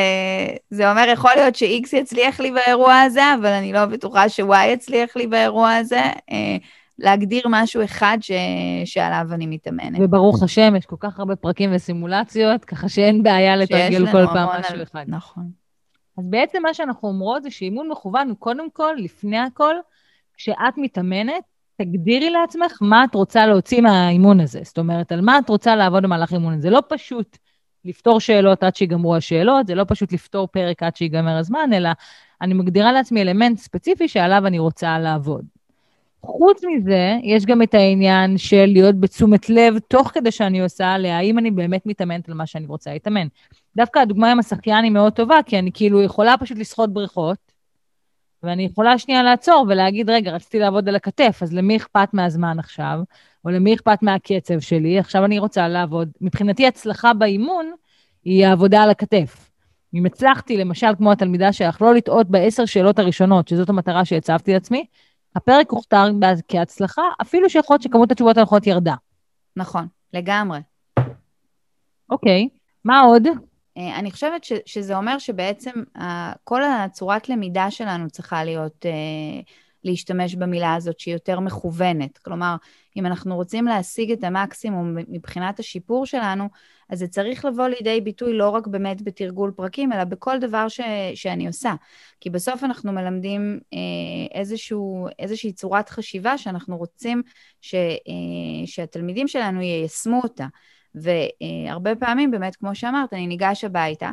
זה 0.70 0.92
אומר, 0.92 1.06
יכול 1.14 1.32
להיות 1.36 1.56
ש-X 1.56 1.98
יצליח 1.98 2.40
לי 2.40 2.52
באירוע 2.52 3.00
הזה, 3.00 3.34
אבל 3.34 3.50
אני 3.50 3.74
לא 3.74 3.86
בטוחה 3.86 4.30
ש-Y 4.30 4.66
יצליח 4.68 5.16
לי 5.16 5.28
באירוע 5.28 5.76
הזה. 5.76 6.04
להגדיר 7.02 7.44
משהו 7.50 7.84
אחד 7.84 8.18
ש... 8.22 8.32
שעליו 8.86 9.28
אני 9.32 9.48
מתאמנת. 9.48 10.00
וברוך 10.02 10.44
השם, 10.44 10.76
יש 10.78 10.86
כל 10.86 10.96
כך 11.00 11.20
הרבה 11.20 11.36
פרקים 11.36 11.70
וסימולציות, 11.74 12.66
ככה 12.66 12.90
שאין 12.90 13.24
בעיה 13.24 13.56
לתרגל 13.56 14.12
כל 14.12 14.26
פעם 14.34 14.60
משהו 14.60 14.76
על... 14.76 14.84
אחד. 14.84 15.06
נכון. 15.08 15.50
אז 16.18 16.28
בעצם 16.30 16.62
מה 16.64 16.74
שאנחנו 16.74 17.08
אומרות 17.08 17.44
זה 17.44 17.52
שאימון 17.52 17.90
מכוון 17.90 18.30
הוא 18.30 18.38
קודם 18.38 18.70
כל, 18.70 18.94
לפני 18.98 19.40
הכל, 19.40 19.76
כשאת 20.34 20.78
מתאמנת, 20.78 21.44
תגדירי 21.82 22.30
לעצמך 22.30 22.78
מה 22.82 23.04
את 23.04 23.16
רוצה 23.16 23.48
להוציא 23.48 23.82
מהאימון 23.82 24.40
הזה. 24.40 24.60
זאת 24.64 24.78
אומרת, 24.78 25.12
על 25.12 25.22
מה 25.22 25.40
את 25.40 25.50
רוצה 25.50 25.76
לעבוד 25.76 26.04
במהלך 26.04 26.34
אימון 26.34 26.54
הזה. 26.54 26.62
זה 26.62 26.70
לא 26.70 26.84
פשוט 26.90 27.38
לפתור 27.86 28.20
שאלות 28.20 28.64
עד 28.64 28.76
שיגמרו 28.76 29.16
השאלות, 29.16 29.68
זה 29.68 29.76
לא 29.76 29.86
פשוט 29.88 30.14
לפתור 30.14 30.48
פרק 30.48 30.84
עד 30.84 30.96
שיגמר 30.96 31.38
הזמן, 31.38 31.70
אלא 31.74 31.90
אני 32.42 32.54
מגדירה 32.54 32.92
לעצמי 32.92 33.22
אלמנט 33.22 33.58
ספציפי 33.58 34.08
שעליו 34.08 34.48
אני 34.48 34.60
רוצה 34.60 35.00
לעבוד. 35.00 35.46
חוץ 36.26 36.62
מזה, 36.64 37.18
יש 37.24 37.46
גם 37.46 37.62
את 37.62 37.74
העניין 37.74 38.38
של 38.38 38.66
להיות 38.66 39.00
בתשומת 39.00 39.50
לב 39.50 39.80
תוך 39.80 40.12
כדי 40.14 40.32
שאני 40.32 40.62
עושה, 40.62 40.98
להאם 40.98 41.40
אני 41.40 41.52
באמת 41.52 41.86
מתאמנת 41.86 42.30
על 42.30 42.36
מה 42.36 42.46
שאני 42.46 42.66
רוצה 42.66 42.94
להתאמן. 42.94 43.28
דווקא 43.76 44.00
הדוגמה 44.00 44.32
עם 44.32 44.40
השחיין 44.40 44.84
היא 44.84 44.92
מאוד 44.92 45.14
טובה, 45.14 45.40
כי 45.46 45.60
אני 45.60 45.72
כאילו 45.74 46.02
יכולה 46.02 46.38
פשוט 46.38 46.58
לשחות 46.58 46.94
בריכות, 46.94 47.38
ואני 48.44 48.64
יכולה 48.64 48.98
שנייה 48.98 49.24
לעצור 49.24 49.66
ולהגיד, 49.70 50.10
רגע, 50.10 50.32
רציתי 50.32 50.60
לעבוד 50.60 50.90
על 50.90 50.96
הכתף, 50.96 51.40
אז 51.42 51.54
למי 51.54 51.78
אכפת 51.78 52.14
מהזמן 52.14 52.60
עכשיו? 52.60 53.00
או 53.46 53.50
למי 53.50 53.74
אכפת 53.74 54.02
מהקצב 54.02 54.60
שלי? 54.60 55.00
עכשיו 55.00 55.26
אני 55.26 55.40
רוצה 55.40 55.68
לעבוד. 55.68 56.10
מבחינתי, 56.22 56.68
הצלחה 56.68 57.14
באימון 57.14 57.72
היא 58.24 58.46
העבודה 58.46 58.84
על 58.84 58.90
הכתף. 58.90 59.50
אם 59.94 60.06
הצלחתי, 60.06 60.58
למשל, 60.58 60.88
כמו 60.98 61.12
התלמידה 61.12 61.54
שלך, 61.54 61.82
לא 61.82 61.94
לטעות 61.94 62.30
בעשר 62.30 62.66
שאלות 62.66 63.00
הראשונות, 63.00 63.48
שזאת 63.48 63.70
המטרה 63.70 64.06
שהצבתי 64.06 64.54
לעצמי, 64.54 64.86
הפרק 65.36 65.72
הוכתר 65.72 66.06
כהצלחה, 66.48 67.02
אפילו 67.22 67.50
שיכול 67.50 67.74
להיות 67.74 67.82
שכמות 67.82 68.12
התשובות 68.12 68.38
הנכונות 68.38 68.67
ירדה. 68.67 68.96
נכון, 69.56 69.88
לגמרי. 70.13 70.60
אוקיי, 72.10 72.50
מה 72.86 73.00
עוד? 73.02 73.28
אה, 73.78 74.00
אני 74.00 74.12
חושבת 74.12 74.44
ש, 74.44 74.54
שזה 74.65 74.98
אומר 74.98 75.17
שבעצם 75.17 75.72
uh, 75.98 76.02
כל 76.44 76.63
הצורת 76.63 77.30
למידה 77.30 77.72
שלנו 77.72 78.10
צריכה 78.10 78.44
להיות, 78.44 78.86
uh, 78.86 79.52
להשתמש 79.84 80.36
במילה 80.36 80.76
הזאת 80.76 81.00
שהיא 81.00 81.13
יותר 81.13 81.39
מכוונת. 81.39 82.17
כלומר, 82.17 82.56
אם 82.98 83.06
אנחנו 83.06 83.36
רוצים 83.36 83.65
להשיג 83.65 84.12
את 84.12 84.24
המקסימום 84.24 84.96
מבחינת 85.08 85.60
השיפור 85.60 86.06
שלנו, 86.06 86.50
אז 86.91 86.99
זה 86.99 87.08
צריך 87.08 87.45
לבוא 87.45 87.67
לידי 87.67 88.01
ביטוי 88.01 88.34
לא 88.34 88.49
רק 88.49 88.67
באמת 88.67 89.01
בתרגול 89.01 89.51
פרקים, 89.56 89.93
אלא 89.93 90.04
בכל 90.04 90.39
דבר 90.39 90.67
ש, 90.67 90.80
שאני 91.15 91.47
עושה. 91.47 91.73
כי 92.19 92.30
בסוף 92.30 92.63
אנחנו 92.63 92.91
מלמדים 92.91 93.60
אה, 93.73 93.80
איזשהו, 94.39 95.08
איזושהי 95.19 95.54
צורת 95.54 95.89
חשיבה 95.89 96.38
שאנחנו 96.38 96.77
רוצים 96.77 97.21
ש, 97.62 97.75
אה, 97.75 98.65
שהתלמידים 98.65 99.27
שלנו 99.27 99.62
יישמו 99.62 100.19
אותה. 100.23 100.47
והרבה 100.95 101.95
פעמים, 101.95 102.32
באמת, 102.32 102.56
כמו 102.56 102.75
שאמרת, 102.75 103.13
אני 103.13 103.27
ניגש 103.27 103.63
הביתה, 103.63 104.12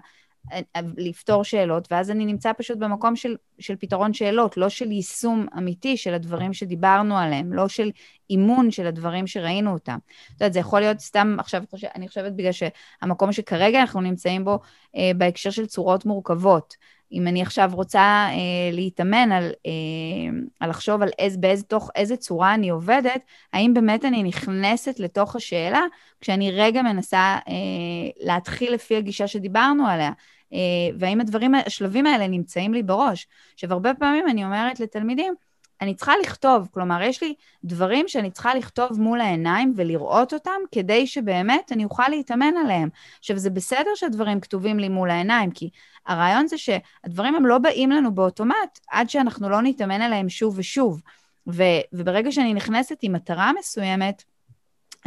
לפתור 0.96 1.44
שאלות, 1.44 1.88
ואז 1.92 2.10
אני 2.10 2.26
נמצא 2.26 2.52
פשוט 2.58 2.78
במקום 2.78 3.16
של 3.16 3.36
של 3.58 3.76
פתרון 3.76 4.12
שאלות, 4.12 4.56
לא 4.56 4.68
של 4.68 4.92
יישום 4.92 5.46
אמיתי 5.58 5.96
של 5.96 6.14
הדברים 6.14 6.52
שדיברנו 6.52 7.18
עליהם, 7.18 7.52
לא 7.52 7.68
של 7.68 7.90
אימון 8.30 8.70
של 8.70 8.86
הדברים 8.86 9.26
שראינו 9.26 9.72
אותם. 9.72 9.98
את 10.26 10.32
יודעת, 10.32 10.52
זה 10.52 10.58
יכול 10.58 10.80
להיות 10.80 11.00
סתם, 11.00 11.36
עכשיו 11.38 11.62
אני 11.94 12.08
חושבת 12.08 12.32
בגלל 12.32 12.52
שהמקום 12.52 13.32
שכרגע 13.32 13.80
אנחנו 13.80 14.00
נמצאים 14.00 14.44
בו, 14.44 14.58
אה, 14.96 15.10
בהקשר 15.16 15.50
של 15.50 15.66
צורות 15.66 16.06
מורכבות. 16.06 16.76
אם 17.12 17.28
אני 17.28 17.42
עכשיו 17.42 17.70
רוצה 17.74 18.00
אה, 18.30 18.70
להתאמן 18.72 19.32
על, 19.32 19.50
אה, 19.66 20.38
על 20.60 20.70
לחשוב 20.70 21.02
על 21.02 21.08
איז, 21.18 21.36
באיזה, 21.36 21.62
תוך 21.64 21.90
איזה 21.94 22.16
צורה 22.16 22.54
אני 22.54 22.68
עובדת, 22.68 23.20
האם 23.52 23.74
באמת 23.74 24.04
אני 24.04 24.22
נכנסת 24.22 25.00
לתוך 25.00 25.36
השאלה 25.36 25.82
כשאני 26.20 26.50
רגע 26.50 26.82
מנסה 26.82 27.38
אה, 27.48 27.54
להתחיל 28.20 28.74
לפי 28.74 28.96
הגישה 28.96 29.26
שדיברנו 29.26 29.86
עליה, 29.86 30.08
אה, 30.08 30.12
והאם 30.98 31.20
הדברים, 31.20 31.54
השלבים 31.54 32.06
האלה 32.06 32.26
נמצאים 32.26 32.74
לי 32.74 32.82
בראש. 32.82 33.26
עכשיו, 33.54 33.72
הרבה 33.72 33.94
פעמים 33.94 34.28
אני 34.28 34.44
אומרת 34.44 34.80
לתלמידים, 34.80 35.34
אני 35.80 35.94
צריכה 35.94 36.12
לכתוב, 36.22 36.68
כלומר, 36.74 37.02
יש 37.02 37.22
לי 37.22 37.34
דברים 37.64 38.08
שאני 38.08 38.30
צריכה 38.30 38.54
לכתוב 38.54 39.00
מול 39.00 39.20
העיניים 39.20 39.72
ולראות 39.76 40.34
אותם, 40.34 40.60
כדי 40.72 41.06
שבאמת 41.06 41.72
אני 41.72 41.84
אוכל 41.84 42.08
להתאמן 42.08 42.54
עליהם. 42.64 42.88
עכשיו, 43.18 43.38
זה 43.38 43.50
בסדר 43.50 43.90
שהדברים 43.94 44.40
כתובים 44.40 44.78
לי 44.78 44.88
מול 44.88 45.10
העיניים, 45.10 45.50
כי 45.50 45.70
הרעיון 46.06 46.46
זה 46.46 46.58
שהדברים 46.58 47.34
הם 47.34 47.46
לא 47.46 47.58
באים 47.58 47.90
לנו 47.90 48.14
באוטומט, 48.14 48.78
עד 48.90 49.10
שאנחנו 49.10 49.48
לא 49.48 49.62
נתאמן 49.62 50.00
עליהם 50.00 50.28
שוב 50.28 50.54
ושוב. 50.58 51.02
ו- 51.48 51.80
וברגע 51.92 52.32
שאני 52.32 52.54
נכנסת 52.54 52.98
עם 53.02 53.12
מטרה 53.12 53.52
מסוימת, 53.58 54.24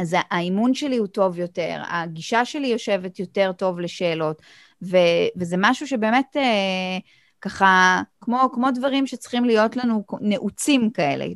אז 0.00 0.16
האימון 0.30 0.74
שלי 0.74 0.96
הוא 0.96 1.06
טוב 1.06 1.38
יותר, 1.38 1.82
הגישה 1.88 2.44
שלי 2.44 2.66
יושבת 2.66 3.18
יותר 3.18 3.52
טוב 3.52 3.80
לשאלות, 3.80 4.42
ו- 4.82 5.28
וזה 5.36 5.56
משהו 5.58 5.86
שבאמת... 5.86 6.36
אה, 6.36 6.98
ככה, 7.42 8.02
כמו, 8.20 8.38
כמו 8.52 8.70
דברים 8.70 9.06
שצריכים 9.06 9.44
להיות 9.44 9.76
לנו 9.76 10.04
נעוצים 10.20 10.90
כאלה 10.90 11.26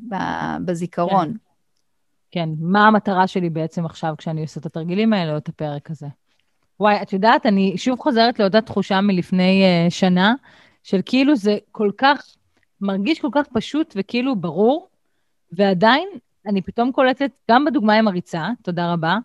בזיכרון. 0.65 1.33
כן. 1.33 1.39
כן, 2.31 2.49
מה 2.61 2.87
המטרה 2.87 3.27
שלי 3.27 3.51
בעצם 3.51 3.87
עכשיו 3.87 4.15
כשאני 4.19 4.43
עושה 4.43 4.61
את 4.61 4.67
התרגילים 4.67 5.13
האלה 5.13 5.33
או 5.33 5.37
את 5.37 5.49
הפרק 5.49 5.91
הזה? 5.91 6.07
וואי, 6.81 7.03
את 7.03 7.13
יודעת, 7.13 7.47
אני 7.47 7.79
שוב 7.79 7.99
חוזרת 7.99 8.39
לאותה 8.39 8.61
תחושה 8.61 9.01
מלפני 9.01 9.63
uh, 9.65 9.91
שנה, 9.91 10.35
של 10.83 11.01
כאילו 11.05 11.37
זה 11.37 11.57
כל 11.73 11.91
כך, 11.99 12.23
מרגיש 12.81 13.21
כל 13.21 13.29
כך 13.33 13.47
פשוט 13.53 13.95
וכאילו 13.97 14.37
ברור, 14.37 14.89
ועדיין 15.53 16.09
אני 16.47 16.63
פתאום 16.63 16.93
קולטת, 16.93 17.31
גם 17.51 17.65
בדוגמה 17.65 17.95
עם 17.95 18.09
הריצה, 18.09 18.49
תודה 18.63 18.93
רבה, 18.93 19.17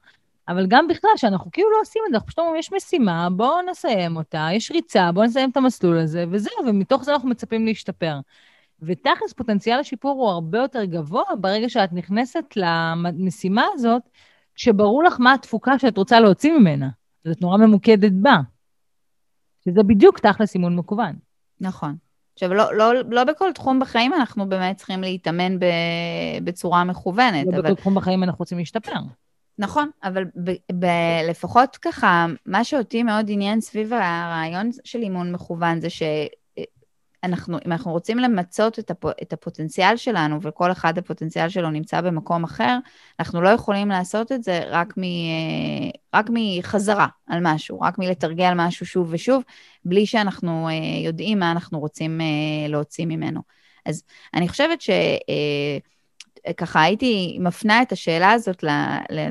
אבל 0.52 0.66
גם 0.68 0.88
בכלל, 0.88 1.10
שאנחנו 1.16 1.52
כאילו 1.52 1.72
לא 1.72 1.78
עושים 1.82 2.02
את 2.06 2.12
זה, 2.12 2.16
אנחנו 2.16 2.28
פשוט 2.28 2.40
אומרים, 2.40 2.56
יש 2.56 2.74
משימה, 2.74 3.30
בואו 3.30 3.62
נסיים 3.70 4.16
אותה, 4.18 4.48
יש 4.54 4.72
ריצה, 4.72 5.12
בואו 5.12 5.26
נסיים 5.26 5.50
את 5.50 5.58
המסלול 5.58 5.98
הזה, 5.98 6.26
וזהו, 6.32 6.54
ומתוך 6.68 7.04
זה 7.04 7.14
אנחנו 7.14 7.30
מצפים 7.30 7.66
להשתפר. 7.66 8.20
ותכלס, 8.82 9.34
פוטנציאל 9.36 9.80
השיפור 9.80 10.12
הוא 10.12 10.30
הרבה 10.30 10.58
יותר 10.58 10.84
גבוה 10.86 11.24
ברגע 11.40 11.70
שאת 11.70 11.94
נכנסת 11.94 12.44
למשימה 12.56 13.66
הזאת, 13.74 14.02
שברור 14.56 15.04
לך 15.04 15.20
מה 15.20 15.34
התפוקה 15.34 15.80
שאת 15.80 15.98
רוצה 15.98 16.20
להוציא 16.20 16.54
ממנה. 16.54 16.90
אז 17.26 17.32
את 17.32 17.42
נורא 17.42 17.58
ממוקדת 17.58 18.12
בה. 18.12 18.38
שזה 19.66 19.84
בדיוק 19.84 20.20
תכלס 20.20 20.56
אימון 20.56 20.76
מקוון. 20.76 21.16
נכון. 21.62 21.96
עכשיו, 22.34 22.54
לא, 22.54 22.76
לא, 22.76 22.94
לא 23.10 23.24
בכל 23.24 23.52
תחום 23.54 23.80
בחיים 23.80 24.14
אנחנו 24.14 24.50
באמת 24.50 24.78
צריכים 24.78 25.02
להתאמן 25.02 25.60
ב, 25.60 25.66
בצורה 26.44 26.84
מכוונת. 26.84 27.48
לא 27.48 27.58
אבל... 27.58 27.62
בכל 27.62 27.76
תחום 27.76 27.96
בחיים 27.96 28.24
אנחנו 28.24 28.40
רוצים 28.40 28.58
להשתפר. 28.58 29.00
נכון, 29.58 29.90
אבל 30.04 30.24
ב- 30.26 30.80
ב- 30.80 31.30
לפחות 31.30 31.78
ככה, 31.82 32.26
מה 32.46 32.64
שאותי 32.64 33.04
מאוד 33.04 33.26
עניין 33.30 33.62
סביב 33.62 33.94
הרעיון 33.94 34.70
של 34.84 35.00
אימון 35.00 35.32
מכוון 35.32 35.82
זה 35.82 35.88
שאנחנו, 35.90 37.58
אם 37.66 37.72
אנחנו 37.72 37.92
רוצים 37.92 38.18
למצות 38.18 38.80
את, 38.80 38.92
הפ, 38.92 39.06
את 39.22 39.34
הפוטנציאל 39.34 39.98
שלנו, 39.98 40.42
וכל 40.42 40.72
אחד 40.72 40.98
הפוטנציאל 40.98 41.50
שלו 41.50 41.70
נמצא 41.70 42.02
במקום 42.02 42.44
אחר, 42.44 42.78
אנחנו 43.20 43.42
לא 43.42 43.50
יכולים 43.50 43.88
לעשות 43.88 44.32
את 44.32 44.44
זה 44.44 44.62
רק, 44.68 44.94
מ, 44.98 45.02
רק 46.16 46.26
מחזרה 46.34 47.08
על 47.28 47.40
משהו, 47.42 47.80
רק 47.80 48.00
מלתרגל 48.00 48.54
משהו 48.56 48.86
שוב 48.86 49.08
ושוב, 49.12 49.44
בלי 49.86 50.06
שאנחנו 50.06 50.68
אה, 50.70 50.74
יודעים 51.06 51.40
מה 51.40 51.52
אנחנו 51.52 51.80
רוצים 51.80 52.22
אה, 52.22 52.68
להוציא 52.68 53.06
ממנו. 53.06 53.42
אז 53.86 54.04
אני 54.34 54.48
חושבת 54.48 54.82
ש... 54.82 54.90
ככה 56.58 56.82
הייתי 56.82 57.38
מפנה 57.40 57.82
את 57.82 57.92
השאלה 57.92 58.32
הזאת 58.32 58.64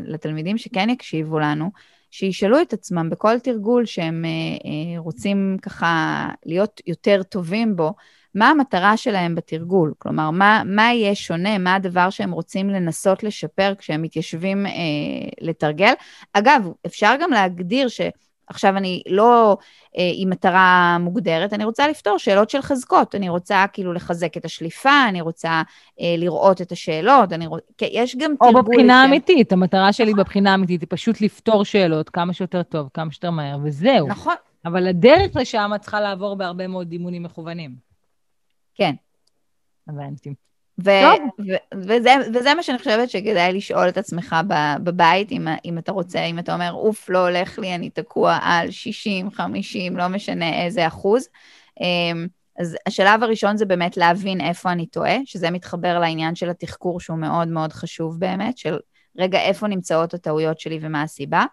לתלמידים 0.04 0.58
שכן 0.58 0.90
יקשיבו 0.90 1.38
לנו, 1.38 1.70
שישאלו 2.10 2.62
את 2.62 2.72
עצמם 2.72 3.10
בכל 3.10 3.38
תרגול 3.38 3.86
שהם 3.86 4.24
אה, 4.24 4.30
אה, 4.30 4.98
רוצים 4.98 5.56
ככה 5.62 6.28
להיות 6.46 6.80
יותר 6.86 7.22
טובים 7.22 7.76
בו, 7.76 7.94
מה 8.34 8.48
המטרה 8.48 8.96
שלהם 8.96 9.34
בתרגול? 9.34 9.94
כלומר, 9.98 10.30
מה, 10.30 10.62
מה 10.66 10.92
יהיה 10.92 11.14
שונה, 11.14 11.58
מה 11.58 11.74
הדבר 11.74 12.10
שהם 12.10 12.30
רוצים 12.32 12.70
לנסות 12.70 13.22
לשפר 13.22 13.74
כשהם 13.78 14.02
מתיישבים 14.02 14.66
אה, 14.66 14.72
לתרגל? 15.40 15.92
אגב, 16.32 16.68
אפשר 16.86 17.14
גם 17.20 17.30
להגדיר 17.30 17.88
ש... 17.88 18.00
עכשיו 18.50 18.76
אני 18.76 19.02
לא 19.08 19.56
אה, 19.98 20.10
עם 20.14 20.30
מטרה 20.30 20.96
מוגדרת, 21.00 21.52
אני 21.52 21.64
רוצה 21.64 21.88
לפתור 21.88 22.18
שאלות 22.18 22.50
של 22.50 22.62
חזקות, 22.62 23.14
אני 23.14 23.28
רוצה 23.28 23.64
כאילו 23.72 23.92
לחזק 23.92 24.36
את 24.36 24.44
השליפה, 24.44 25.08
אני 25.08 25.20
רוצה 25.20 25.62
אה, 26.00 26.14
לראות 26.18 26.62
את 26.62 26.72
השאלות, 26.72 27.32
אני 27.32 27.46
רוצה, 27.46 27.64
יש 27.92 28.16
גם 28.16 28.34
תרגול... 28.40 28.56
או 28.56 28.62
בבחינה 28.62 29.02
האמיתית, 29.02 29.52
המטרה 29.52 29.92
שלי 29.92 30.10
נכון. 30.12 30.24
בבחינה 30.24 30.52
האמיתית 30.52 30.80
היא 30.80 30.86
פשוט 30.90 31.20
לפתור 31.20 31.64
שאלות 31.64 32.10
כמה 32.10 32.32
שיותר 32.32 32.62
טוב, 32.62 32.88
כמה 32.94 33.12
שיותר 33.12 33.30
מהר, 33.30 33.58
וזהו. 33.64 34.08
נכון. 34.08 34.34
אבל 34.64 34.86
הדרך 34.86 35.36
לשם 35.36 35.70
צריכה 35.80 36.00
לעבור 36.00 36.34
בהרבה 36.36 36.66
מאוד 36.66 36.92
אימונים 36.92 37.22
מכוונים. 37.22 37.74
כן. 38.74 38.94
הבנתי. 39.88 40.34
ו- 40.84 40.90
ו- 41.38 41.76
וזה, 41.84 42.14
וזה 42.34 42.54
מה 42.54 42.62
שאני 42.62 42.78
חושבת 42.78 43.10
שכדאי 43.10 43.52
לשאול 43.52 43.88
את 43.88 43.98
עצמך 43.98 44.36
בבית, 44.82 45.32
אם, 45.32 45.48
אם 45.64 45.78
אתה 45.78 45.92
רוצה, 45.92 46.24
אם 46.24 46.38
אתה 46.38 46.54
אומר, 46.54 46.72
אוף, 46.72 47.10
לא 47.10 47.28
הולך 47.28 47.58
לי, 47.58 47.74
אני 47.74 47.90
תקוע 47.90 48.38
על 48.42 48.70
60, 48.70 49.30
50, 49.30 49.96
לא 49.96 50.08
משנה 50.08 50.64
איזה 50.64 50.86
אחוז. 50.86 51.28
אמ, 51.80 52.26
אז 52.58 52.76
השלב 52.86 53.22
הראשון 53.22 53.56
זה 53.56 53.66
באמת 53.66 53.96
להבין 53.96 54.40
איפה 54.40 54.72
אני 54.72 54.86
טועה, 54.86 55.16
שזה 55.24 55.50
מתחבר 55.50 55.98
לעניין 55.98 56.34
של 56.34 56.50
התחקור 56.50 57.00
שהוא 57.00 57.18
מאוד 57.18 57.48
מאוד 57.48 57.72
חשוב 57.72 58.20
באמת, 58.20 58.58
של 58.58 58.78
רגע 59.18 59.38
איפה 59.40 59.66
נמצאות 59.66 60.14
הטעויות 60.14 60.60
שלי 60.60 60.78
ומה 60.82 61.02
הסיבה. 61.02 61.44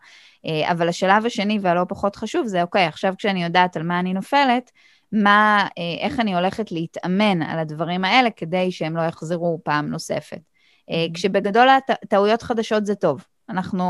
אה, 0.46 0.72
אבל 0.72 0.90
השלב 0.90 1.26
השני 1.26 1.60
והלא 1.62 1.86
פחות 1.90 2.16
חשוב 2.16 2.48
זה, 2.48 2.62
אוקיי, 2.62 2.86
עכשיו 2.86 3.14
כשאני 3.18 3.44
יודעת 3.44 3.78
על 3.78 3.84
מה 3.84 4.00
אני 4.00 4.14
נופלת, 4.14 4.72
מה, 5.12 5.68
אה, 5.78 6.06
איך 6.06 6.20
אני 6.20 6.36
הולכת 6.36 6.72
להתאמן 6.72 7.42
על 7.42 7.60
הדברים 7.60 8.06
האלה 8.06 8.30
כדי 8.30 8.72
שהם 8.72 8.98
לא 8.98 9.02
יחזרו 9.02 9.60
פעם 9.64 9.88
נוספת. 9.90 10.40
אה, 10.90 11.06
mm-hmm. 11.06 11.14
כשבגדול 11.14 11.68
טעויות 12.10 12.42
חדשות 12.42 12.86
זה 12.86 12.96
טוב. 12.96 13.26
אנחנו, 13.50 13.86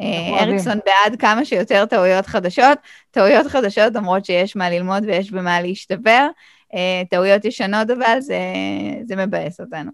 אה, 0.00 0.42
אריקסון 0.42 0.78
בעד 0.86 1.20
כמה 1.20 1.44
שיותר 1.44 1.86
טעויות 1.86 2.26
חדשות. 2.26 2.78
טעויות 3.10 3.46
חדשות, 3.46 3.94
למרות 3.94 4.24
שיש 4.24 4.56
מה 4.56 4.70
ללמוד 4.70 5.04
ויש 5.06 5.30
במה 5.30 5.60
להשתפר. 5.60 6.26
טעויות 7.10 7.44
ישנות 7.44 7.90
אבל 7.90 8.20
זה, 8.20 8.38
זה 9.04 9.16
מבאס 9.16 9.60
אותנו. 9.60 9.90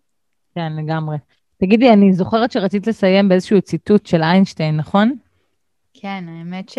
כן, 0.55 0.73
לגמרי. 0.77 1.17
תגידי, 1.61 1.91
אני 1.91 2.13
זוכרת 2.13 2.53
שרצית 2.53 2.87
לסיים 2.87 3.29
באיזשהו 3.29 3.61
ציטוט 3.61 4.07
של 4.07 4.23
איינשטיין, 4.23 4.77
נכון? 4.77 5.17
כן, 6.03 6.25
האמת 6.29 6.69
ש... 6.69 6.79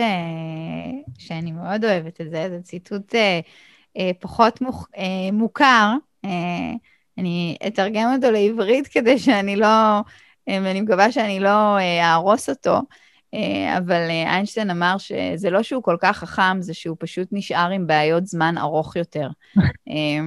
שאני 1.17 1.51
מאוד 1.51 1.85
אוהבת 1.85 2.21
את 2.21 2.29
זה, 2.31 2.47
זה 2.49 2.59
ציטוט 2.63 3.15
אה, 3.15 3.39
אה, 3.97 4.11
פחות 4.19 4.61
מוכ... 4.61 4.87
אה, 4.97 5.31
מוכר. 5.33 5.93
אה, 6.25 6.71
אני 7.17 7.57
אתרגם 7.67 8.13
אותו 8.15 8.31
לעברית 8.31 8.87
כדי 8.87 9.19
שאני 9.19 9.55
לא, 9.55 9.67
אה, 10.49 10.57
אני 10.57 10.81
מקווה 10.81 11.11
שאני 11.11 11.39
לא 11.39 11.77
אה, 11.77 12.03
אהרוס 12.03 12.49
אותו, 12.49 12.79
אה, 13.33 13.77
אבל 13.77 14.09
אה, 14.09 14.33
איינשטיין 14.33 14.69
אמר 14.69 14.97
שזה 14.97 15.49
לא 15.49 15.63
שהוא 15.63 15.83
כל 15.83 15.97
כך 16.01 16.17
חכם, 16.17 16.61
זה 16.61 16.73
שהוא 16.73 16.97
פשוט 16.99 17.27
נשאר 17.31 17.69
עם 17.69 17.87
בעיות 17.87 18.25
זמן 18.27 18.57
ארוך 18.57 18.95
יותר. 18.95 19.27
אה, 19.89 20.19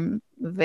ו... 0.57 0.63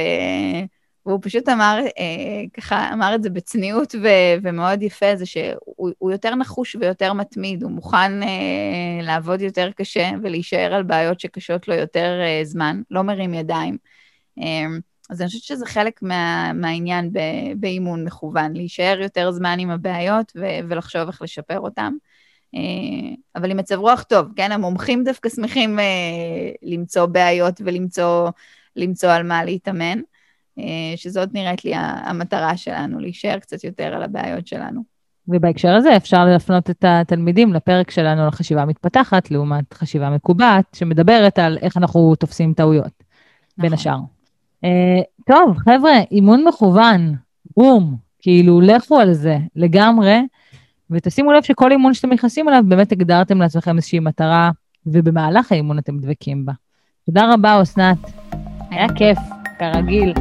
והוא 1.05 1.19
פשוט 1.21 1.49
אמר, 1.49 1.79
אה, 1.99 2.43
ככה, 2.53 2.93
אמר 2.93 3.15
את 3.15 3.23
זה 3.23 3.29
בצניעות 3.29 3.95
ו- 4.03 4.41
ומאוד 4.43 4.83
יפה, 4.83 5.15
זה 5.15 5.25
שהוא 5.25 6.11
יותר 6.11 6.35
נחוש 6.35 6.75
ויותר 6.75 7.13
מתמיד, 7.13 7.63
הוא 7.63 7.71
מוכן 7.71 8.23
אה, 8.23 9.03
לעבוד 9.03 9.41
יותר 9.41 9.71
קשה 9.71 10.09
ולהישאר 10.23 10.73
על 10.73 10.83
בעיות 10.83 11.19
שקשות 11.19 11.67
לו 11.67 11.73
יותר 11.75 12.19
אה, 12.21 12.41
זמן, 12.43 12.81
לא 12.91 13.01
מרים 13.01 13.33
ידיים. 13.33 13.77
אה, 14.39 14.65
אז 15.09 15.21
אני 15.21 15.27
חושבת 15.27 15.43
שזה 15.43 15.65
חלק 15.65 16.01
מה, 16.01 16.53
מהעניין 16.53 17.13
ב- 17.13 17.53
באימון 17.59 18.03
מכוון, 18.03 18.53
להישאר 18.53 18.97
יותר 19.01 19.31
זמן 19.31 19.59
עם 19.59 19.69
הבעיות 19.69 20.31
ו- 20.35 20.59
ולחשוב 20.69 21.07
איך 21.07 21.21
לשפר 21.21 21.59
אותם. 21.59 21.93
אה, 22.55 23.15
אבל 23.35 23.51
עם 23.51 23.57
מצב 23.57 23.75
רוח 23.75 24.03
טוב, 24.03 24.27
כן? 24.35 24.51
המומחים 24.51 25.03
דווקא 25.03 25.29
שמחים 25.29 25.79
אה, 25.79 25.85
למצוא 26.61 27.05
בעיות 27.05 27.61
ולמצוא 28.75 29.09
על 29.09 29.23
מה 29.23 29.43
להתאמן. 29.43 29.99
אה, 30.61 30.97
שזאת 30.97 31.33
נראית 31.33 31.65
לי 31.65 31.71
המטרה 31.75 32.57
שלנו, 32.57 32.99
להישאר 32.99 33.39
קצת 33.39 33.63
יותר 33.63 33.83
על 33.83 34.03
הבעיות 34.03 34.47
שלנו. 34.47 34.81
ובהקשר 35.27 35.75
הזה 35.75 35.97
אפשר 35.97 36.25
להפנות 36.25 36.69
את 36.69 36.85
התלמידים 36.87 37.53
לפרק 37.53 37.91
שלנו 37.91 38.23
על 38.23 38.31
חשיבה 38.31 38.65
מתפתחת, 38.65 39.31
לעומת 39.31 39.73
חשיבה 39.73 40.09
מקובעת, 40.09 40.65
שמדברת 40.75 41.39
על 41.39 41.57
איך 41.61 41.77
אנחנו 41.77 42.15
תופסים 42.15 42.53
טעויות, 42.53 42.85
נכון. 42.85 43.57
בין 43.57 43.73
השאר. 43.73 43.97
אה, 44.63 45.01
טוב, 45.27 45.57
חבר'ה, 45.57 45.99
אימון 46.11 46.43
מכוון, 46.47 47.15
בום, 47.57 47.95
כאילו, 48.19 48.61
לכו 48.61 48.99
על 48.99 49.13
זה 49.13 49.37
לגמרי, 49.55 50.19
ותשימו 50.91 51.31
לב 51.31 51.43
שכל 51.43 51.71
אימון 51.71 51.93
שאתם 51.93 52.13
נכנסים 52.13 52.49
אליו, 52.49 52.63
באמת 52.67 52.91
הגדרתם 52.91 53.41
לעצמכם 53.41 53.75
איזושהי 53.75 53.99
מטרה, 53.99 54.51
ובמהלך 54.85 55.51
האימון 55.51 55.77
אתם 55.77 55.99
דבקים 55.99 56.45
בה. 56.45 56.53
תודה 57.05 57.33
רבה, 57.33 57.61
אסנת. 57.61 57.97
היה 58.69 58.87
כיף, 58.95 59.17
כרגיל. 59.59 60.13